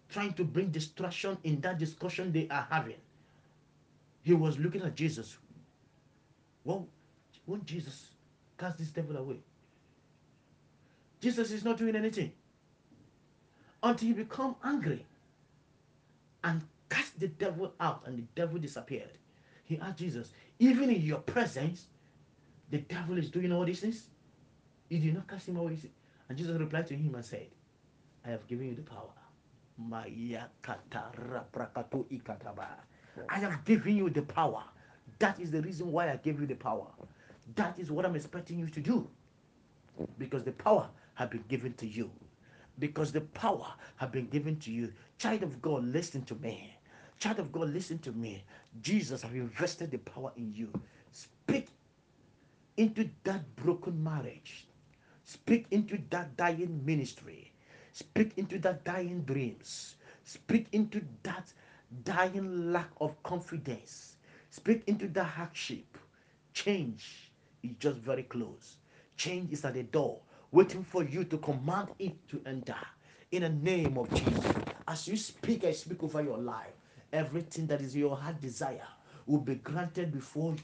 [0.10, 2.96] trying to bring distraction in that discussion they are having.
[4.24, 5.38] He was looking at Jesus.
[6.64, 6.88] Well,
[7.46, 8.10] won't Jesus
[8.58, 9.40] cast this devil away?
[11.22, 12.32] Jesus is not doing anything
[13.84, 15.06] until he become angry
[16.44, 16.62] and
[16.96, 19.12] cast the devil out and the devil disappeared.
[19.66, 21.88] He asked Jesus, even in your presence,
[22.70, 24.10] the devil is doing all these things?
[24.90, 25.78] You did not cast him away.
[26.30, 27.48] And Jesus replied to him and said,
[28.26, 29.12] I have given you the power.
[33.30, 34.64] I have given you the power.
[35.20, 36.88] That is the reason why I gave you the power.
[37.56, 39.08] That is what I'm expecting you to do.
[40.18, 42.10] Because the power has been given to you.
[42.80, 44.92] Because the power has been given to you.
[45.18, 46.75] Child of God, listen to me.
[47.20, 48.44] Child of God, listen to me.
[48.82, 50.72] Jesus have invested the power in you.
[51.12, 51.70] Speak
[52.78, 54.68] into that broken marriage.
[55.24, 57.52] Speak into that dying ministry.
[57.94, 59.96] Speak into that dying dreams.
[60.24, 61.52] Speak into that
[62.04, 64.18] dying lack of confidence.
[64.50, 65.98] Speak into that hardship.
[66.54, 67.32] Change
[67.64, 68.78] is just very close.
[69.18, 70.20] Change is at the door,
[70.52, 72.76] waiting for you to command it to enter.
[73.32, 74.46] In the name of Jesus.
[74.88, 76.74] As you speak, I speak over your life.
[77.14, 78.88] Everything that is your heart desire
[79.26, 80.56] will be granted before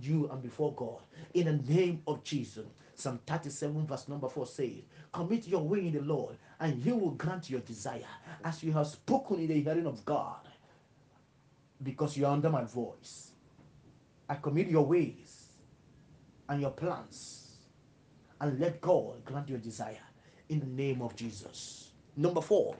[0.00, 1.00] you and before God.
[1.34, 2.66] In the name of Jesus.
[2.94, 7.12] Psalm 37, verse number 4 says, Commit your way in the Lord, and he will
[7.12, 8.04] grant your desire
[8.44, 10.40] as you have spoken in the hearing of God,
[11.82, 13.30] because you are under my voice.
[14.28, 15.48] I commit your ways
[16.50, 17.56] and your plans,
[18.40, 19.96] and let God grant your desire
[20.50, 21.92] in the name of Jesus.
[22.16, 22.76] Number four.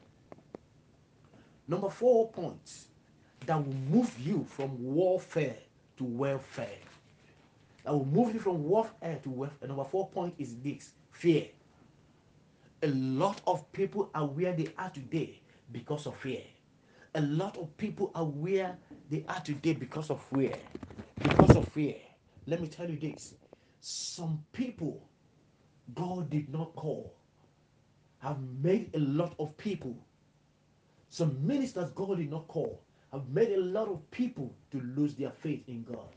[1.66, 2.89] Number four point
[3.46, 5.56] that will move you from warfare
[5.96, 6.78] to welfare.
[7.84, 9.58] That will move you from warfare to welfare.
[9.62, 11.46] And number four point is this fear.
[12.82, 15.40] A lot of people are where they are today
[15.72, 16.42] because of fear.
[17.14, 18.78] A lot of people are where
[19.10, 20.54] they are today because of fear.
[21.18, 21.96] Because of fear.
[22.46, 23.34] Let me tell you this.
[23.80, 25.02] Some people
[25.94, 27.14] God did not call
[28.20, 29.96] have made a lot of people.
[31.08, 35.30] Some ministers God did not call have made a lot of people to lose their
[35.30, 36.08] faith in God.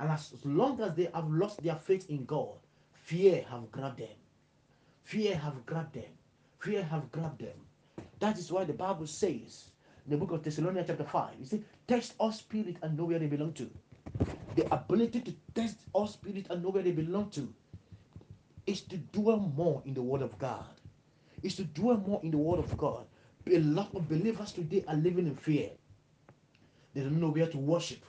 [0.00, 2.54] And as long as they have lost their faith in God,
[2.92, 4.08] fear have grabbed them.
[5.04, 6.12] Fear have grabbed them.
[6.58, 7.56] Fear have grabbed them.
[8.18, 9.70] That is why the Bible says
[10.04, 13.18] in the book of Thessalonians chapter 5, you see, test all spirit and know where
[13.18, 13.70] they belong to.
[14.56, 17.52] The ability to test all spirit and know where they belong to
[18.66, 20.64] is to dwell more in the word of God.
[21.42, 23.06] Is to dwell more in the word of God.
[23.50, 25.70] A lot of believers today are living in fear.
[26.96, 28.02] They don't know where to worship.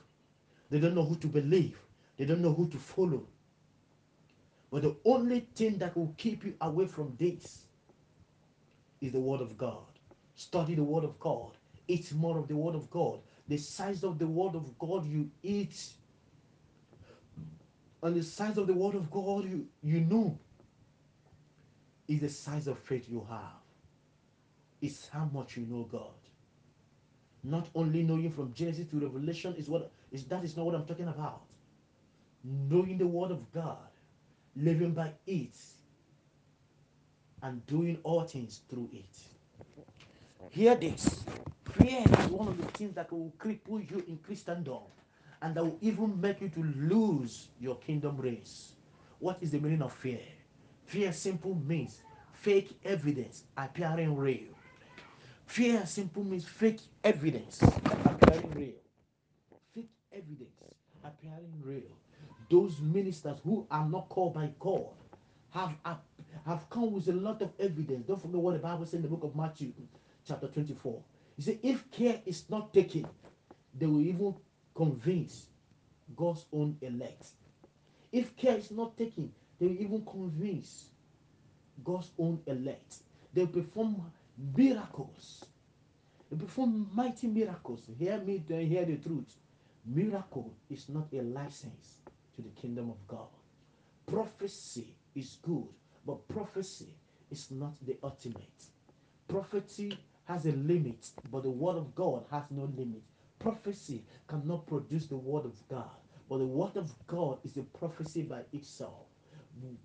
[0.70, 1.78] They don't know who to believe.
[2.16, 3.28] They don't know who to follow.
[4.72, 7.66] But the only thing that will keep you away from this
[9.02, 9.84] is the Word of God.
[10.36, 11.58] Study the Word of God.
[11.90, 13.20] Eat more of the Word of God.
[13.50, 15.92] The size of the Word of God you eat,
[18.02, 20.40] and the size of the Word of God you, you know,
[22.08, 23.60] is the size of faith you have.
[24.82, 26.27] It's how much you know God.
[27.44, 30.86] Not only knowing from Genesis to Revelation is what is that is not what I'm
[30.86, 31.42] talking about.
[32.44, 33.78] Knowing the Word of God,
[34.56, 35.56] living by it,
[37.44, 39.18] and doing all things through it.
[40.50, 41.24] Hear this.
[41.74, 44.80] Fear is one of the things that will cripple you in Christendom
[45.42, 48.74] and that will even make you to lose your kingdom race.
[49.20, 50.20] What is the meaning of fear?
[50.86, 52.02] Fear simple means
[52.34, 54.57] fake evidence appearing real.
[55.48, 58.74] Fear simple means fake evidence appearing real.
[59.74, 60.52] Fake evidence
[61.04, 61.98] appearing real.
[62.50, 64.90] Those ministers who are not called by God
[65.52, 65.74] have
[66.46, 68.06] have come with a lot of evidence.
[68.08, 69.74] Don't forget what the Bible says in the book of Matthew,
[70.28, 71.02] chapter 24.
[71.38, 73.08] He said, if care is not taken,
[73.78, 74.36] they will even
[74.76, 75.48] convince
[76.16, 77.28] God's own elect.
[78.12, 80.90] If care is not taken, they will even convince
[81.84, 82.98] God's own elect.
[83.34, 85.46] They will perform miracles.
[86.38, 87.82] Perform mighty miracles.
[87.98, 89.36] Hear me, hear the truth.
[89.86, 91.98] Miracle is not a license
[92.36, 93.28] to the kingdom of God.
[94.06, 95.68] Prophecy is good,
[96.06, 96.90] but prophecy
[97.32, 98.66] is not the ultimate.
[99.28, 103.02] Prophecy has a limit, but the word of God has no limit.
[103.40, 105.90] Prophecy cannot produce the word of God,
[106.30, 109.06] but the word of God is a prophecy by itself.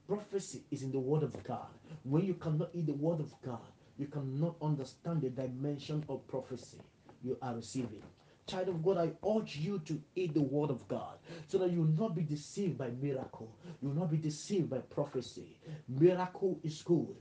[0.09, 1.69] Prophecy is in the word of God.
[2.05, 3.61] When you cannot eat the word of God,
[3.99, 6.79] you cannot understand the dimension of prophecy
[7.23, 8.03] you are receiving.
[8.47, 11.81] Child of God, I urge you to eat the word of God so that you
[11.81, 13.55] will not be deceived by miracle.
[13.81, 15.59] You will not be deceived by prophecy.
[15.89, 17.15] Miracle is good.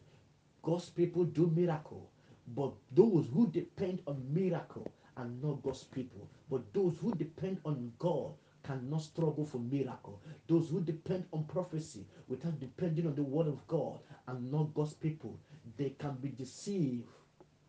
[0.64, 2.10] God's people do miracle.
[2.56, 6.28] But those who depend on miracle are not God's people.
[6.50, 8.34] But those who depend on God
[8.64, 10.22] cannot struggle for miracle.
[10.48, 14.94] Those who depend on prophecy without depending on the word of God are not God's
[14.94, 15.40] people.
[15.78, 17.08] They can be deceived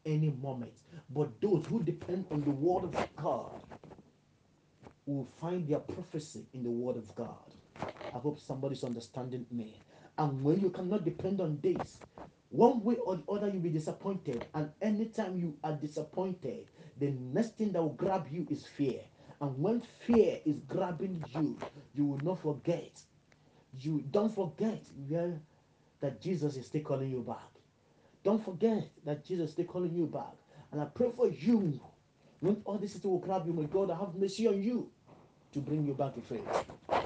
[0.04, 0.72] any moment.
[1.10, 3.62] But those who depend on the word of God
[5.06, 7.36] will find their prophecy in the word of God.
[7.80, 9.74] I hope somebody's understanding me.
[10.18, 11.98] And when you cannot depend on this,
[12.50, 14.46] one way or the other you'll be disappointed.
[14.54, 16.66] And anytime you are disappointed,
[16.98, 19.00] the next thing that will grab you is fear.
[19.42, 21.58] And when fear is grabbing you,
[21.94, 23.02] you will not forget.
[23.80, 24.84] You don't forget
[26.00, 27.50] that Jesus is still calling you back.
[28.22, 30.36] Don't forget that Jesus is still calling you back.
[30.70, 31.80] And I pray for you.
[32.38, 34.88] When all this will grab you, may God I have mercy on you
[35.52, 36.46] to bring you back to faith.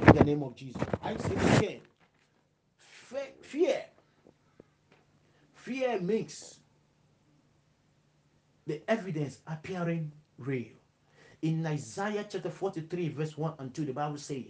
[0.06, 0.82] In the name of Jesus.
[1.02, 1.80] I say it again.
[3.40, 3.82] Fear.
[5.54, 6.58] Fear makes
[8.66, 10.76] the evidence appearing real.
[11.42, 14.44] In Isaiah chapter 43, verse 1 and 2, the Bible says,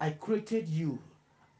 [0.00, 0.98] I created you,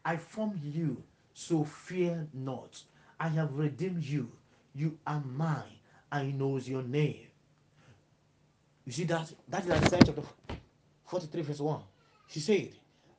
[0.05, 2.83] I formed you, so fear not.
[3.21, 4.33] I have redeemed you.
[4.75, 5.79] You are mine.
[6.11, 7.29] I knows your name.
[8.85, 9.33] You see that?
[9.49, 10.23] That is Isaiah chapter
[11.07, 11.83] 43, verse 1.
[12.29, 12.73] She said,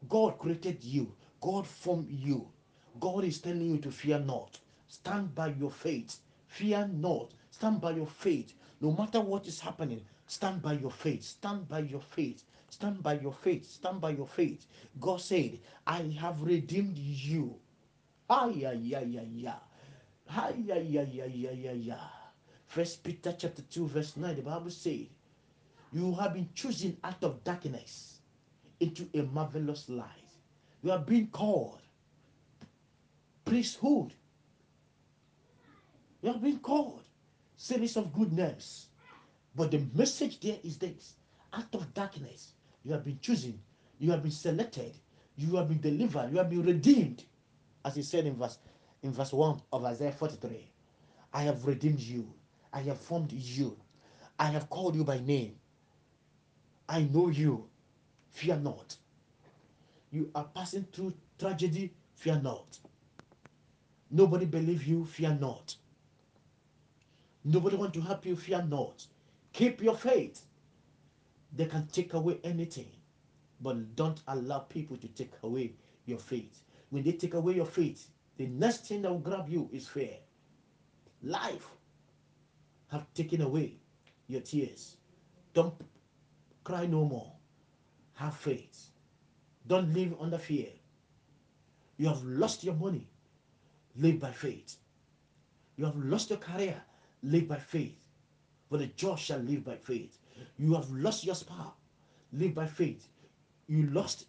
[0.07, 2.51] God created you, God formed you.
[2.99, 4.59] God is telling you to fear not.
[4.87, 6.19] Stand by your faith.
[6.47, 7.33] Fear not.
[7.51, 8.53] Stand by your faith.
[8.79, 11.23] No matter what is happening, stand by your faith.
[11.23, 12.43] Stand by your faith.
[12.69, 13.69] Stand by your faith.
[13.69, 14.65] Stand by your faith.
[14.99, 17.55] God said, I have redeemed you.
[18.29, 19.53] Ay, ay, ay, ay, ay.
[20.29, 21.97] Ay, ay.
[22.67, 25.07] First Peter chapter 2, verse 9, the Bible said,
[25.93, 28.19] You have been chosen out of darkness
[28.79, 30.09] into a marvelous light.
[30.83, 31.79] You have been called
[33.45, 34.13] priesthood.
[36.21, 37.03] You have been called
[37.55, 38.87] series of good names.
[39.55, 41.15] But the message there is this
[41.53, 42.53] out of darkness,
[42.83, 43.59] you have been chosen,
[43.99, 44.93] you have been selected,
[45.37, 47.23] you have been delivered, you have been redeemed.
[47.83, 48.57] As he said in verse
[49.03, 50.71] in verse 1 of Isaiah 43.
[51.33, 52.33] I have redeemed you,
[52.73, 53.77] I have formed you,
[54.39, 55.55] I have called you by name.
[56.87, 57.67] I know you.
[58.31, 58.97] Fear not.
[60.11, 62.79] You are passing through tragedy, fear not.
[64.11, 65.75] Nobody believe you, fear not.
[67.43, 69.05] Nobody want to help you, fear not.
[69.55, 70.41] Keep your faith.
[71.55, 72.89] They can take away anything,
[73.61, 75.75] but don't allow people to take away
[76.05, 76.61] your faith.
[76.89, 80.17] When they take away your faith, the next thing that will grab you is fear.
[81.23, 81.69] Life
[82.91, 83.77] have taken away
[84.27, 84.97] your tears.
[85.53, 85.73] Don't
[86.65, 87.31] cry no more.
[88.15, 88.89] Have faith.
[89.67, 90.67] Don't live under fear.
[91.95, 93.07] You have lost your money.
[93.95, 94.75] Live by faith.
[95.77, 96.81] You have lost your career.
[97.23, 98.04] Live by faith.
[98.75, 100.17] For the just shall live by faith.
[100.59, 101.71] You have lost your spouse.
[102.33, 103.07] Live by faith.
[103.67, 104.25] You lost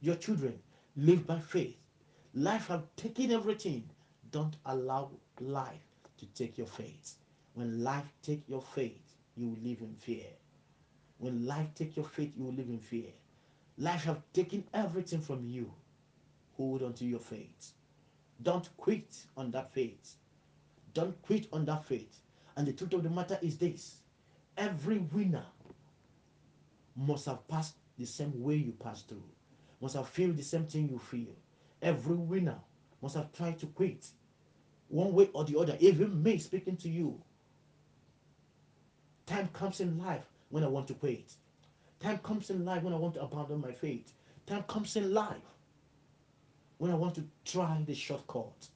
[0.00, 0.58] your children.
[0.96, 1.76] Live by faith.
[2.34, 3.88] Life have taken everything.
[4.32, 5.86] Don't allow life
[6.18, 7.14] to take your faith.
[7.54, 10.26] When life take your faith, you will live in fear.
[11.18, 13.12] When life take your faith, you will live in fear.
[13.78, 15.72] Life have taken everything from you.
[16.56, 17.70] Hold on to your faith.
[18.42, 20.16] Don't quit on that faith.
[20.92, 22.16] Don't quit on that faith.
[22.56, 23.96] And the truth of the matter is this
[24.56, 25.44] every winner
[26.96, 29.22] must have passed the same way you passed through,
[29.80, 31.34] must have felt the same thing you feel.
[31.82, 32.58] Every winner
[33.02, 34.06] must have tried to quit
[34.88, 35.76] one way or the other.
[35.80, 37.20] Even me speaking to you.
[39.26, 41.32] Time comes in life when I want to quit.
[42.00, 44.12] Time comes in life when I want to abandon my faith.
[44.46, 45.36] Time comes in life
[46.78, 48.68] when I want to try the shortcut.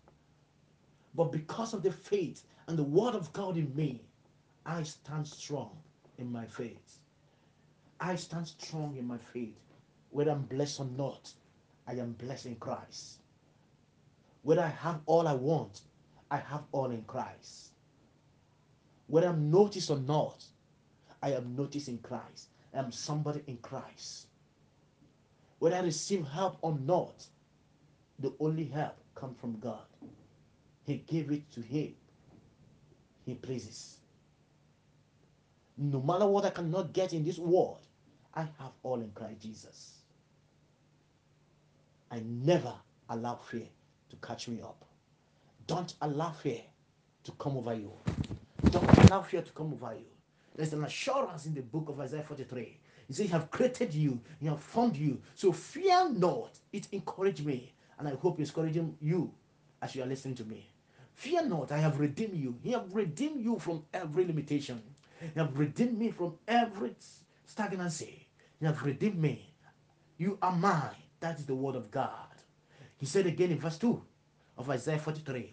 [1.15, 4.03] But because of the faith and the word of God in me,
[4.67, 5.77] I stand strong
[6.19, 6.99] in my faith.
[8.01, 9.57] I stand strong in my faith.
[10.11, 11.33] Whether I'm blessed or not,
[11.87, 13.19] I am blessed in Christ.
[14.43, 15.83] Whether I have all I want,
[16.31, 17.71] I have all in Christ.
[19.07, 20.45] Whether I'm noticed or not,
[21.23, 22.49] I am noticed in Christ.
[22.75, 24.27] I am somebody in Christ.
[25.59, 27.27] Whether I receive help or not,
[28.19, 29.87] the only help comes from God.
[30.87, 31.95] He gave it to him.
[33.25, 33.97] He pleases.
[35.77, 37.81] No matter what I cannot get in this world,
[38.35, 39.95] I have all in Christ Jesus.
[42.11, 42.73] I never
[43.09, 43.67] allow fear
[44.11, 44.85] to catch me up.
[45.67, 46.61] Don't allow fear
[47.25, 47.91] to come over you.
[48.71, 50.05] Don't allow fear to come over you.
[50.55, 52.79] There's an assurance in the book of Isaiah 43.
[53.09, 55.21] He says, He have created you, He have formed you.
[55.35, 56.59] So fear not.
[56.73, 57.73] It encouraged me.
[57.99, 59.33] And I hope it's encouraging you
[59.83, 60.74] as you are listening to me.
[61.15, 62.59] Fear not, I have redeemed you.
[62.63, 64.83] He have redeemed you from every limitation.
[65.21, 66.95] He have redeemed me from every
[67.47, 68.27] stagnancy.
[68.61, 69.55] He have redeemed me.
[70.19, 70.97] You are mine.
[71.21, 72.29] That is the word of God.
[72.97, 74.03] He said again in verse 2
[74.59, 75.53] of Isaiah 43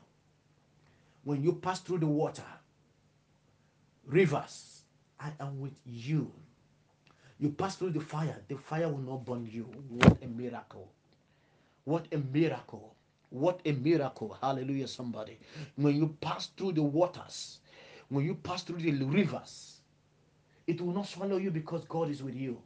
[1.24, 2.44] When you pass through the water,
[4.06, 4.82] rivers,
[5.20, 6.32] I am with you.
[7.40, 9.64] You pass through the fire, the fire will not burn you.
[9.90, 10.92] What a miracle!
[11.86, 12.96] What a miracle!
[13.32, 14.38] What a miracle!
[14.42, 15.40] Hallelujah, somebody.
[15.78, 17.60] When you pass through the waters,
[18.10, 19.80] when you pass through the rivers,
[20.68, 22.62] it will not swallow you because God is with you.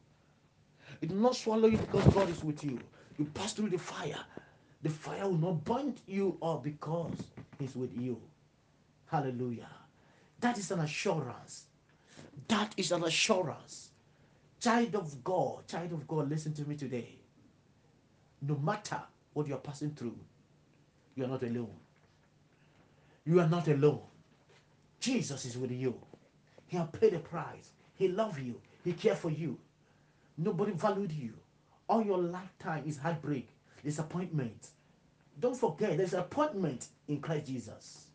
[1.01, 2.80] It will not swallow you because God is with you.
[3.20, 4.20] You pass through the fire,
[4.82, 7.13] the fire will not burn you up because
[7.59, 8.20] He's with you.
[9.05, 9.70] Hallelujah.
[10.41, 11.66] That is an assurance.
[12.47, 13.89] That is an assurance.
[14.59, 17.20] Child of God, child of God, listen to me today.
[18.41, 18.99] No matter
[19.34, 20.18] what you're passing through,
[21.16, 21.76] you're not alone.
[23.26, 24.01] You are not alone.
[24.99, 25.95] Jesus is with you.
[26.68, 27.72] He has paid the price.
[27.95, 28.59] He loves you.
[28.84, 29.57] He cares for you.
[30.38, 31.34] Nobody valued you.
[31.88, 33.47] All your lifetime is heartbreak,
[33.84, 34.70] disappointment.
[35.39, 38.07] Don't forget, there's an appointment in Christ Jesus.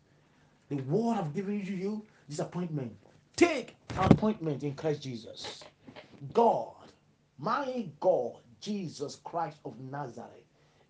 [0.69, 2.95] The world have given you disappointment.
[3.35, 5.63] Take appointment in Christ Jesus.
[6.33, 6.75] God,
[7.39, 10.40] my God, Jesus Christ of Nazareth,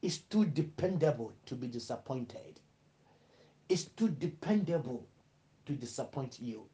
[0.01, 2.59] is too dependable to be disappointed.
[3.69, 5.05] Is too dependable
[5.65, 6.65] to disappoint you.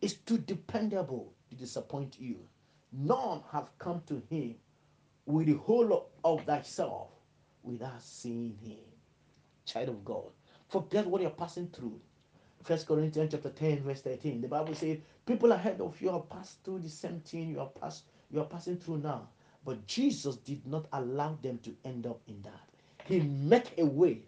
[0.00, 2.38] Is too dependable to disappoint you.
[2.92, 4.56] None have come to him
[5.24, 7.08] with the whole of thyself
[7.62, 8.84] without seeing him.
[9.64, 10.30] Child of God,
[10.68, 12.00] forget what you're passing through.
[12.62, 14.40] First Corinthians chapter 10, verse 13.
[14.40, 17.68] The Bible says, People ahead of you have passed through the same thing you are
[17.68, 19.28] pass, you are passing through now.
[19.64, 22.68] But Jesus did not allow them to end up in that.
[23.04, 24.22] He make a way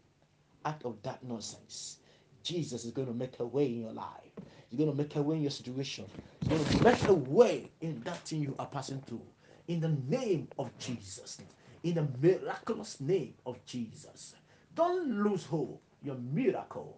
[0.65, 1.99] out of that nonsense.
[2.43, 4.33] Jesus is going to make a way in your life.
[4.71, 6.07] He's going to make a way in your situation.
[6.41, 9.23] He's going to make a way in that thing you are passing through.
[9.69, 11.39] In the name of Jesus.
[11.83, 14.35] In the miraculous name of Jesus.
[14.75, 15.81] Don't lose hope.
[16.03, 16.97] Your miracle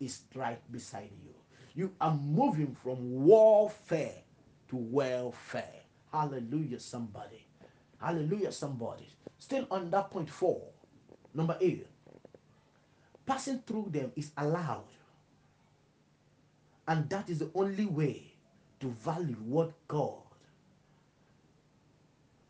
[0.00, 1.34] is right beside you.
[1.74, 4.14] You are moving from warfare
[4.68, 5.82] to welfare.
[6.12, 7.43] Hallelujah, somebody.
[8.04, 9.08] Hallelujah, somebody.
[9.38, 10.60] Still on that point four.
[11.32, 11.86] Number eight.
[13.24, 14.84] Passing through them is allowed.
[16.86, 18.34] And that is the only way
[18.80, 20.18] to value what God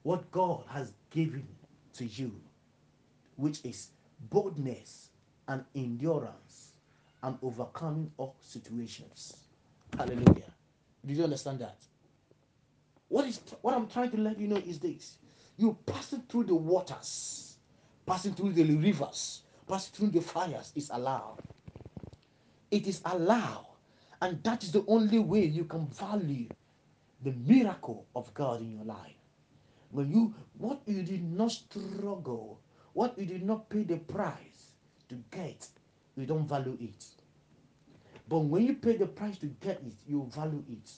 [0.02, 1.46] what God has given
[1.94, 2.32] to you,
[3.36, 3.88] which is
[4.30, 5.08] boldness
[5.48, 6.72] and endurance
[7.22, 9.36] and overcoming all situations.
[9.96, 10.52] Hallelujah.
[11.06, 11.78] Did you understand that?
[13.08, 15.16] What is what I'm trying to let you know is this.
[15.56, 17.56] You passing through the waters,
[18.06, 21.38] passing through the rivers, passing through the fires is allowed.
[22.70, 23.66] It is allowed.
[24.20, 26.48] And that is the only way you can value
[27.22, 29.16] the miracle of God in your life.
[29.90, 32.60] When you what you did not struggle,
[32.92, 34.72] what you did not pay the price
[35.08, 35.68] to get,
[36.16, 37.04] you don't value it.
[38.28, 40.90] But when you pay the price to get it, you value it.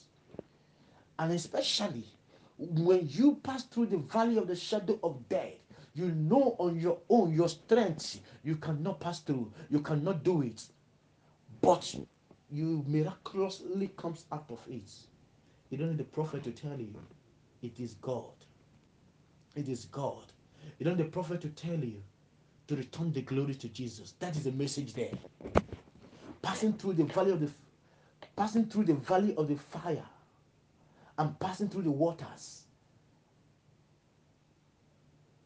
[1.19, 2.05] And especially
[2.57, 5.59] when you pass through the valley of the shadow of death,
[5.93, 10.69] you know on your own, your strength, you cannot pass through, you cannot do it.
[11.61, 11.99] But
[12.49, 15.07] you miraculously comes out of it.
[15.69, 16.95] You don't need the prophet to tell you
[17.61, 18.35] it is God.
[19.55, 20.33] It is God.
[20.79, 22.03] You don't need the prophet to tell you
[22.67, 24.13] to return the glory to Jesus.
[24.13, 25.15] That is the message there.
[26.41, 27.53] Passing through the valley of the
[28.35, 30.05] passing through the valley of the fire
[31.17, 32.63] and passing through the waters.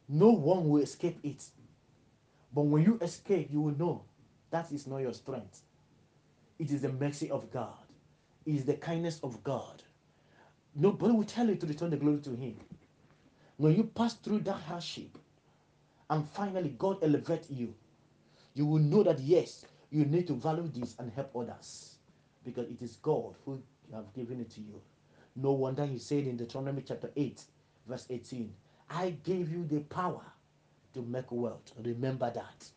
[0.10, 1.46] No one will escape it.
[2.54, 4.04] But when you escape, you will know
[4.52, 5.62] that is not your strength.
[6.60, 7.78] It is the mercy of God.
[8.46, 9.82] It is the kindness of God.
[10.76, 12.56] Nobody will tell you to return the glory to Him.
[13.58, 15.18] When you pass through that hardship
[16.10, 17.74] and finally God elevate you,
[18.54, 21.96] you will know that yes, you need to value this and help others
[22.44, 23.62] because it is God who
[23.94, 24.82] have given it to you.
[25.42, 27.42] No wonder he said in Deuteronomy chapter 8,
[27.88, 28.54] verse 18,
[28.92, 30.22] I gave you the power
[30.94, 31.72] to make wealth.
[31.84, 32.70] Remember that.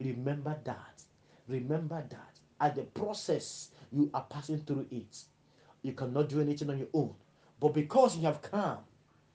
[0.00, 1.02] Remember that.
[1.48, 2.38] Remember that.
[2.60, 5.24] At the process you are passing through it,
[5.82, 7.12] You cannot do anything on your own.
[7.58, 8.78] But because He have come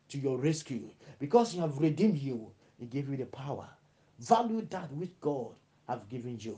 [0.07, 3.67] to your rescue, because He have redeemed you, He gave you the power.
[4.17, 5.55] Value that which God
[5.89, 6.57] have given you.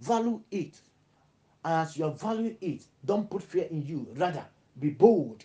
[0.00, 0.80] Value it.
[1.62, 4.06] As you value it, don't put fear in you.
[4.14, 4.46] Rather,
[4.78, 5.44] be bold.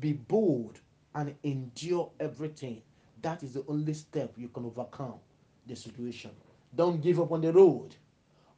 [0.00, 0.80] Be bold
[1.14, 2.82] and endure everything.
[3.22, 5.20] That is the only step you can overcome
[5.66, 6.30] the situation.
[6.74, 7.94] Don't give up on the road.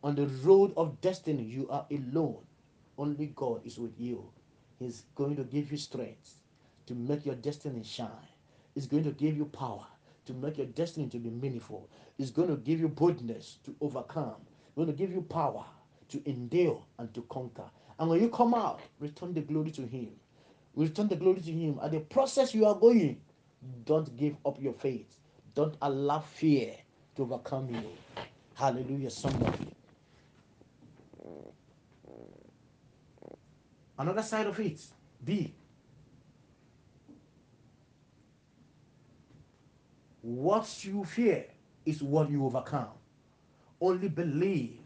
[0.03, 2.39] On the road of destiny, you are alone.
[2.97, 4.29] Only God is with you.
[4.79, 6.37] He's going to give you strength
[6.87, 8.09] to make your destiny shine.
[8.75, 9.87] He's going to give you power
[10.27, 11.89] to make your destiny to be meaningful.
[12.17, 14.37] He's going to give you boldness to overcome.
[14.67, 15.65] He's going to give you power
[16.11, 17.69] to endure and to conquer.
[17.99, 20.11] And when you come out, return the glory to Him.
[20.75, 21.79] Return the glory to Him.
[21.83, 23.21] At the process you are going,
[23.85, 25.19] don't give up your faith.
[25.55, 26.75] Don't allow fear
[27.17, 27.83] to overcome you.
[28.55, 29.69] Hallelujah, somebody.
[33.99, 34.81] Another side of it,
[35.25, 35.55] B.
[40.21, 41.47] What you fear
[41.87, 42.89] is what you overcome.
[43.81, 44.79] Only believe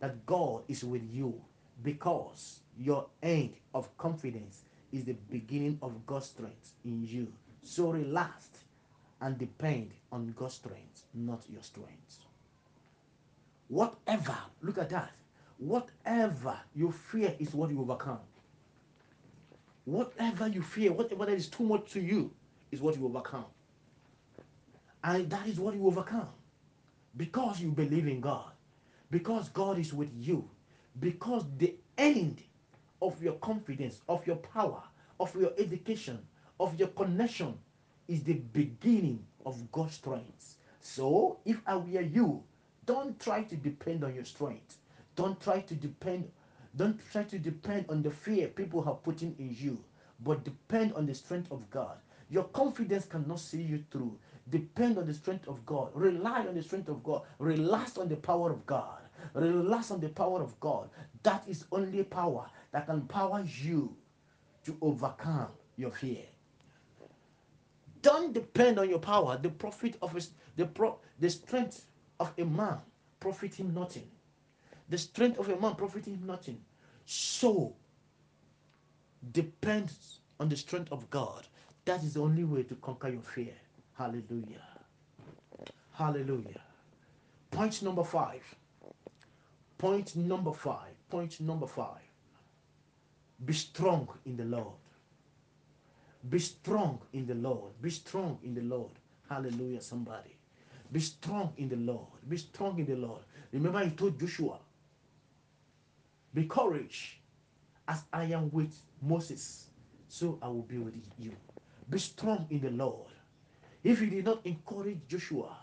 [0.00, 1.40] that God is with you
[1.82, 4.62] because your end of confidence
[4.92, 7.28] is the beginning of God's strength in you.
[7.62, 8.48] So relax
[9.20, 12.18] and depend on God's strength, not your strength.
[13.68, 15.12] Whatever, look at that.
[15.58, 18.20] Whatever you fear is what you overcome.
[19.84, 22.30] Whatever you fear, whatever that is too much to you,
[22.70, 23.46] is what you overcome.
[25.02, 26.28] And that is what you overcome.
[27.16, 28.50] Because you believe in God.
[29.10, 30.48] Because God is with you.
[31.00, 32.42] Because the end
[33.02, 34.82] of your confidence, of your power,
[35.20, 36.18] of your education,
[36.60, 37.58] of your connection
[38.08, 40.56] is the beginning of God's strength.
[40.80, 42.42] So if I were you,
[42.86, 44.78] don't try to depend on your strength.
[45.16, 46.30] Don't try to depend
[46.76, 49.82] don't try to depend on the fear people have put in you,
[50.20, 51.98] but depend on the strength of God.
[52.30, 54.16] Your confidence cannot see you through.
[54.50, 55.90] Depend on the strength of God.
[55.94, 57.22] Rely on the strength of God.
[57.38, 59.00] Relax on the power of God.
[59.34, 60.90] Relax on the power of God.
[61.22, 63.96] That is only power that can empower you
[64.64, 66.24] to overcome your fear.
[68.02, 69.38] Don't depend on your power.
[69.40, 71.86] The profit of his, the pro, the strength
[72.20, 72.78] of a man
[73.20, 74.08] profit him nothing.
[74.88, 76.60] The strength of a man profit him nothing.
[77.06, 77.74] So
[79.32, 81.46] depends on the strength of God.
[81.84, 83.54] That is the only way to conquer your fear.
[83.94, 84.62] Hallelujah.
[85.92, 86.60] Hallelujah.
[87.50, 88.42] Point number five.
[89.78, 90.92] Point number five.
[91.08, 92.02] Point number five.
[93.44, 94.74] Be strong in the Lord.
[96.28, 97.72] Be strong in the Lord.
[97.80, 98.90] Be strong in the Lord.
[99.28, 100.36] Hallelujah, somebody.
[100.90, 102.08] Be strong in the Lord.
[102.28, 103.22] Be strong in the Lord.
[103.52, 104.58] Remember, he told Joshua,
[106.34, 107.20] Be courage
[107.86, 109.68] as I am with Moses,
[110.08, 111.32] so I will be with you.
[111.88, 113.10] Be strong in the Lord.
[113.84, 115.56] If he did not encourage Joshua,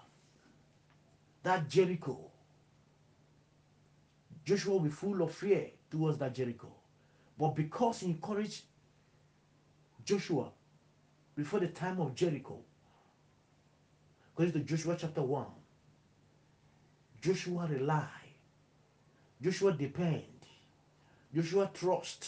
[1.43, 2.31] that Jericho,
[4.45, 6.71] Joshua will be full of fear towards that Jericho.
[7.37, 8.63] But because he encouraged
[10.05, 10.51] Joshua
[11.35, 12.61] before the time of Jericho,
[14.35, 15.45] According to Joshua chapter 1,
[17.21, 18.09] Joshua rely,
[19.41, 20.23] Joshua depend,
[21.33, 22.25] Joshua trust,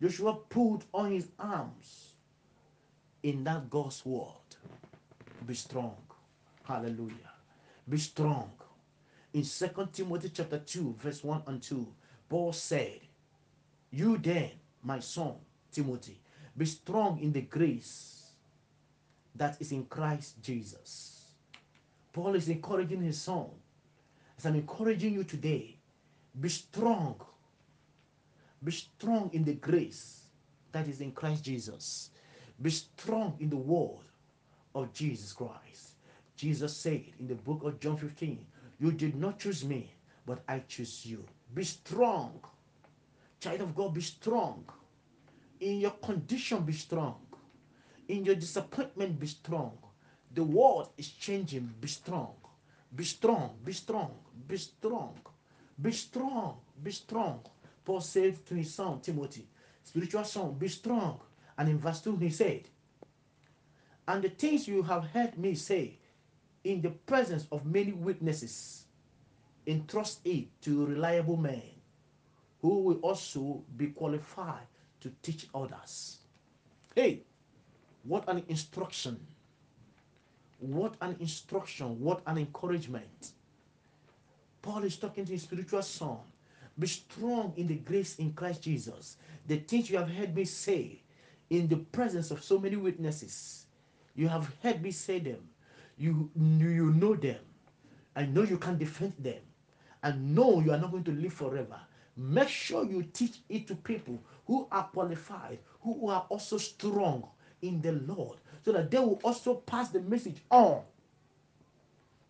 [0.00, 2.12] Joshua put on his arms
[3.24, 4.30] in that God's word.
[5.44, 5.96] Be strong.
[6.62, 7.32] Hallelujah.
[7.88, 8.52] Be strong.
[9.34, 11.86] In 2 Timothy chapter 2, verse 1 and 2,
[12.28, 13.00] Paul said,
[13.90, 14.50] You then,
[14.82, 15.34] my son,
[15.70, 16.20] Timothy,
[16.56, 18.32] be strong in the grace
[19.34, 21.26] that is in Christ Jesus.
[22.12, 23.46] Paul is encouraging his son.
[24.36, 25.76] As I'm encouraging you today,
[26.40, 27.20] be strong.
[28.64, 30.22] Be strong in the grace
[30.72, 32.10] that is in Christ Jesus.
[32.60, 34.04] Be strong in the word
[34.74, 35.96] of Jesus Christ.
[36.36, 38.44] Jesus said in the book of John 15,
[38.78, 39.90] You did not choose me,
[40.26, 41.24] but I choose you.
[41.52, 42.40] Be strong.
[43.40, 44.64] Child of God, be strong.
[45.60, 47.16] In your condition, be strong.
[48.08, 49.76] In your disappointment, be strong.
[50.34, 52.34] The world is changing, be strong.
[52.94, 54.14] Be strong, be strong,
[54.46, 55.14] be strong,
[55.80, 57.40] be strong, be strong.
[57.84, 59.46] Paul said to his son Timothy,
[59.84, 61.20] spiritual son, be strong.
[61.56, 62.62] And in verse 2, he said,
[64.06, 65.97] And the things you have heard me say
[66.68, 68.84] in the presence of many witnesses,
[69.66, 71.62] entrust it to reliable men
[72.60, 74.66] who will also be qualified
[75.00, 76.18] to teach others.
[76.94, 77.22] Hey,
[78.04, 79.18] what an instruction!
[80.58, 81.98] What an instruction!
[82.00, 83.32] What an encouragement!
[84.60, 86.18] Paul is talking to his spiritual son
[86.78, 89.16] Be strong in the grace in Christ Jesus.
[89.46, 91.00] The things you have heard me say
[91.48, 93.64] in the presence of so many witnesses,
[94.14, 95.48] you have heard me say them.
[95.98, 97.40] You, you know them.
[98.14, 99.40] I know you can defend them.
[100.02, 101.78] And know you are not going to live forever.
[102.16, 107.28] Make sure you teach it to people who are qualified, who are also strong
[107.62, 110.82] in the Lord, so that they will also pass the message on.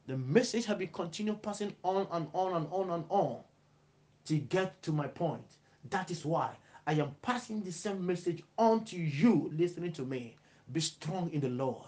[0.06, 3.40] The message has been continued passing on and on and on and on
[4.24, 5.44] to get to my point.
[5.90, 6.50] That is why
[6.86, 10.36] I am passing the same message on to you listening to me.
[10.72, 11.84] Be strong in the Lord.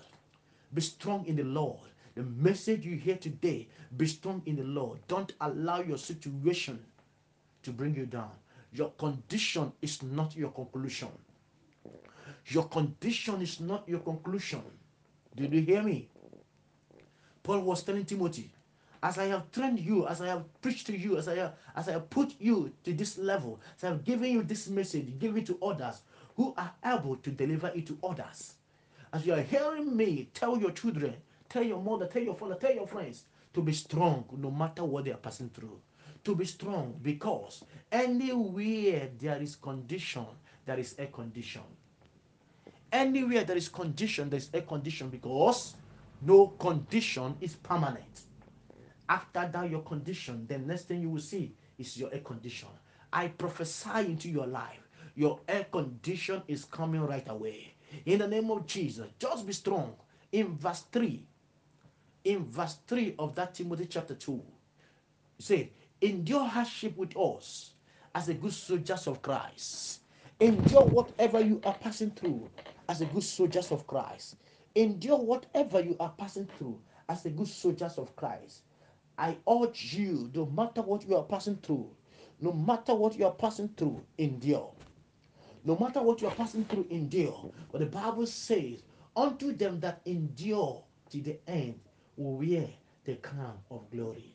[0.72, 1.80] Be strong in the Lord.
[2.14, 4.98] The message you hear today, be strong in the Lord.
[5.08, 6.78] Don't allow your situation
[7.62, 8.30] to bring you down.
[8.72, 11.08] Your condition is not your conclusion.
[12.46, 14.62] Your condition is not your conclusion.
[15.36, 16.08] Did you hear me?
[17.42, 18.50] Paul was telling Timothy,
[19.02, 21.88] as I have trained you, as I have preached to you, as I have, as
[21.88, 25.36] I have put you to this level, as I have given you this message, give
[25.36, 26.02] it to others
[26.36, 28.54] who are able to deliver it to others.
[29.12, 31.14] As you are hearing me, tell your children,
[31.48, 35.04] tell your mother, tell your father, tell your friends to be strong no matter what
[35.04, 35.80] they are passing through.
[36.24, 40.26] To be strong because anywhere there is condition,
[40.66, 41.62] there is a condition.
[42.92, 45.74] Anywhere there is condition, there is a condition because
[46.22, 48.22] no condition is permanent.
[49.08, 52.68] After that, your condition, the next thing you will see is your air condition.
[53.12, 54.88] I prophesy into your life.
[55.16, 57.74] Your air condition is coming right away.
[58.06, 59.94] In the name of Jesus, just be strong.
[60.32, 61.24] In verse 3,
[62.24, 64.42] in verse 3 of that Timothy chapter 2, you
[65.38, 65.70] said,
[66.02, 67.72] Endure hardship with us
[68.14, 70.00] as a good soldiers of Christ.
[70.40, 72.48] Endure whatever you are passing through
[72.88, 74.36] as a good soldiers of Christ.
[74.74, 78.62] Endure whatever you are passing through as a good soldiers of Christ.
[79.18, 81.90] I urge you, no matter what you are passing through,
[82.40, 84.72] no matter what you are passing through, endure.
[85.64, 87.50] No matter what you are passing through, endure.
[87.70, 88.82] But the Bible says,
[89.16, 91.78] unto them that endure to the end
[92.16, 92.68] will wear
[93.04, 94.34] the crown of glory.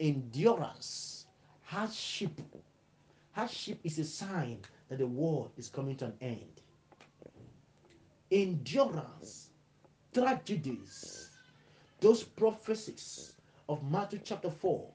[0.00, 1.26] Endurance,
[1.62, 2.40] hardship.
[3.32, 4.58] Hardship is a sign
[4.88, 6.60] that the world is coming to an end.
[8.30, 9.50] Endurance,
[10.12, 11.30] tragedies,
[12.00, 13.34] those prophecies
[13.68, 14.88] of Matthew chapter 4,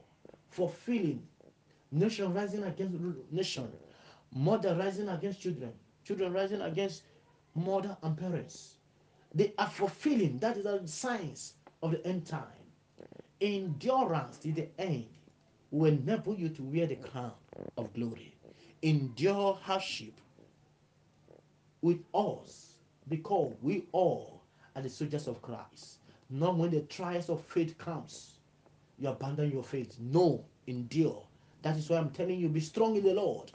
[0.49, 1.21] fulfilling
[1.91, 2.97] nation rising against
[3.31, 3.71] nation,
[4.33, 5.71] mother rising against children,
[6.03, 7.03] children rising against
[7.55, 8.75] mother and parents.
[9.33, 10.39] They are fulfilling.
[10.39, 12.43] That is the signs of the end time.
[13.39, 15.07] Endurance to the end
[15.71, 17.31] will enable you to wear the crown
[17.77, 18.35] of glory.
[18.81, 20.13] Endure hardship
[21.81, 22.75] with us
[23.09, 24.41] because we all
[24.75, 25.99] are the soldiers of Christ.
[26.29, 28.39] Not when the trials of faith comes,
[28.97, 29.97] you abandon your faith.
[29.99, 31.23] No, endure.
[31.61, 33.51] That is why I'm telling you, be strong in the Lord.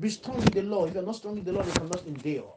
[0.00, 0.90] Be strong in the Lord.
[0.90, 2.54] If you're not strong in the Lord, you cannot endure.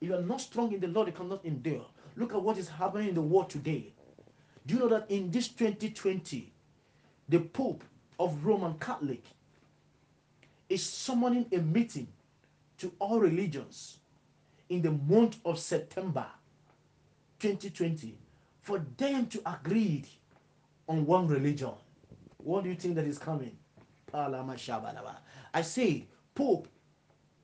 [0.00, 1.86] If you're not strong in the Lord, you cannot endure.
[2.16, 3.92] Look at what is happening in the world today.
[4.66, 6.52] Do you know that in this 2020,
[7.28, 7.82] the Pope
[8.18, 9.24] of Roman Catholic
[10.68, 12.08] is summoning a meeting
[12.78, 13.98] to all religions
[14.68, 16.26] in the month of September
[17.40, 18.16] 2020
[18.62, 20.04] for them to agree
[20.88, 21.72] on one religion.
[22.38, 23.56] What do you think that is coming?
[24.12, 26.68] I say, Pope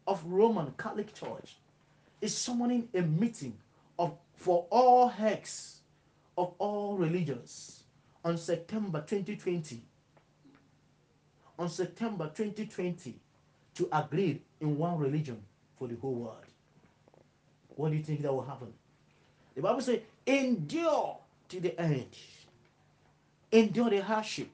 [0.06, 1.56] of Roman Catholic Church
[2.20, 3.56] is summoning a meeting
[3.98, 5.80] of for all heads
[6.36, 7.84] of all religions
[8.24, 9.80] on September 2020.
[11.58, 13.14] On September 2020
[13.74, 15.40] to agree in one religion
[15.78, 16.36] for the whole world.
[17.68, 18.72] What do you think that will happen?
[19.54, 22.08] The Bible says, endure to the end.
[23.50, 24.50] Endure the hardship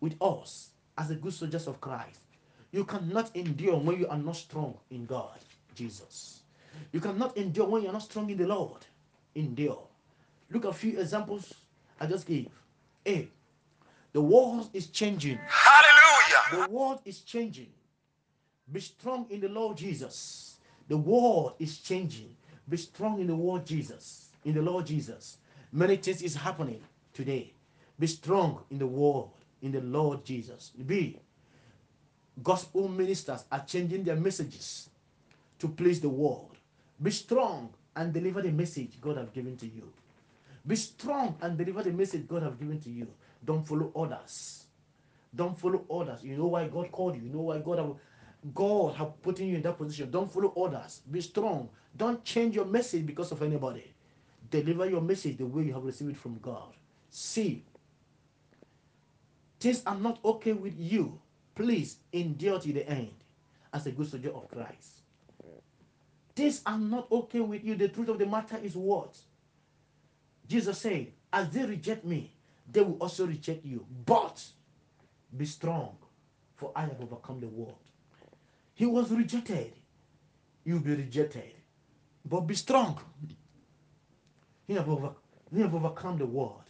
[0.00, 2.18] with us as the good soldiers of Christ.
[2.72, 5.38] You cannot endure when you are not strong in God,
[5.74, 6.40] Jesus.
[6.92, 8.86] You cannot endure when you're not strong in the Lord.
[9.34, 9.82] Endure.
[10.50, 11.54] Look at a few examples
[12.00, 12.48] I just gave.
[13.06, 13.28] A.
[14.12, 15.38] The world is changing.
[15.46, 16.66] Hallelujah.
[16.66, 17.68] The world is changing.
[18.72, 20.56] Be strong in the Lord Jesus.
[20.88, 22.34] The world is changing.
[22.68, 24.30] Be strong in the Lord Jesus.
[24.44, 25.38] In the Lord Jesus.
[25.72, 26.80] Many things is happening
[27.12, 27.52] today.
[27.98, 29.30] Be strong in the world,
[29.62, 30.72] in the Lord Jesus.
[30.86, 31.18] B.
[32.42, 34.88] Gospel ministers are changing their messages
[35.58, 36.56] to please the world.
[37.02, 39.90] Be strong and deliver the message God has given to you.
[40.66, 43.06] Be strong and deliver the message God has given to you.
[43.44, 44.64] Don't follow others.
[45.34, 46.22] Don't follow others.
[46.22, 47.22] You know why God called you.
[47.22, 47.94] You know why God have,
[48.54, 50.10] God have put you in that position.
[50.10, 51.00] Don't follow others.
[51.10, 51.68] Be strong.
[51.96, 53.92] Don't change your message because of anybody.
[54.50, 56.74] Deliver your message the way you have received it from God.
[57.10, 57.64] See,
[59.58, 61.18] things are not okay with you,
[61.54, 63.12] please endure to the end
[63.72, 65.00] as a good soldier of Christ.
[66.34, 67.74] Things are not okay with you.
[67.74, 69.16] The truth of the matter is what?
[70.48, 72.32] Jesus said, As they reject me,
[72.70, 73.84] they will also reject you.
[74.06, 74.42] But
[75.36, 75.96] be strong,
[76.56, 77.76] for I have overcome the world.
[78.74, 79.72] He was rejected.
[80.64, 81.54] You'll be rejected.
[82.24, 82.98] But be strong.
[84.66, 85.10] He have, over,
[85.52, 86.62] he have overcome the world.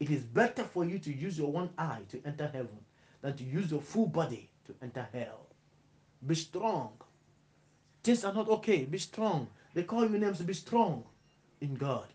[0.00, 2.78] It is better for you to use your one eye to enter heaven
[3.20, 5.46] than to use your full body to enter hell.
[6.26, 6.92] Be strong.
[8.02, 8.84] Things are not okay.
[8.84, 9.48] Be strong.
[9.74, 10.40] They call you names.
[10.40, 11.04] Be strong
[11.60, 12.06] in God.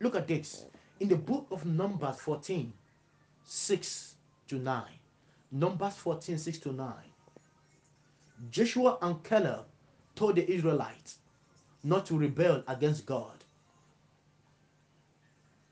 [0.00, 0.64] Look at this.
[1.00, 2.72] In the book of Numbers 14,
[3.44, 4.14] 6
[4.48, 4.82] to 9.
[5.52, 6.92] Numbers 14, 6 to 9.
[8.50, 9.66] Joshua and Caleb
[10.14, 11.18] told the Israelites
[11.82, 13.44] not to rebel against God,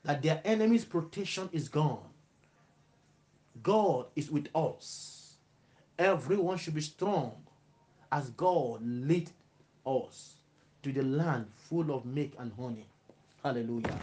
[0.03, 2.12] that their enemy's protection is gone.
[3.63, 5.37] God is with us.
[5.97, 7.33] Everyone should be strong
[8.11, 9.29] as God lead
[9.85, 10.35] us
[10.83, 12.85] to the land full of milk and honey.
[13.43, 13.99] Hallelujah.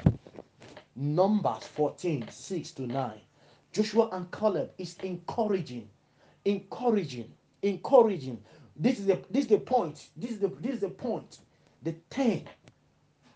[0.97, 3.21] Numbers 14, 6 to 9.
[3.73, 5.89] Joshua and Caleb is encouraging,
[6.45, 7.31] encouraging,
[7.63, 8.43] encouraging.
[8.77, 10.09] This is the this is the point.
[10.17, 11.39] This is the this is the point.
[11.83, 12.49] The ten,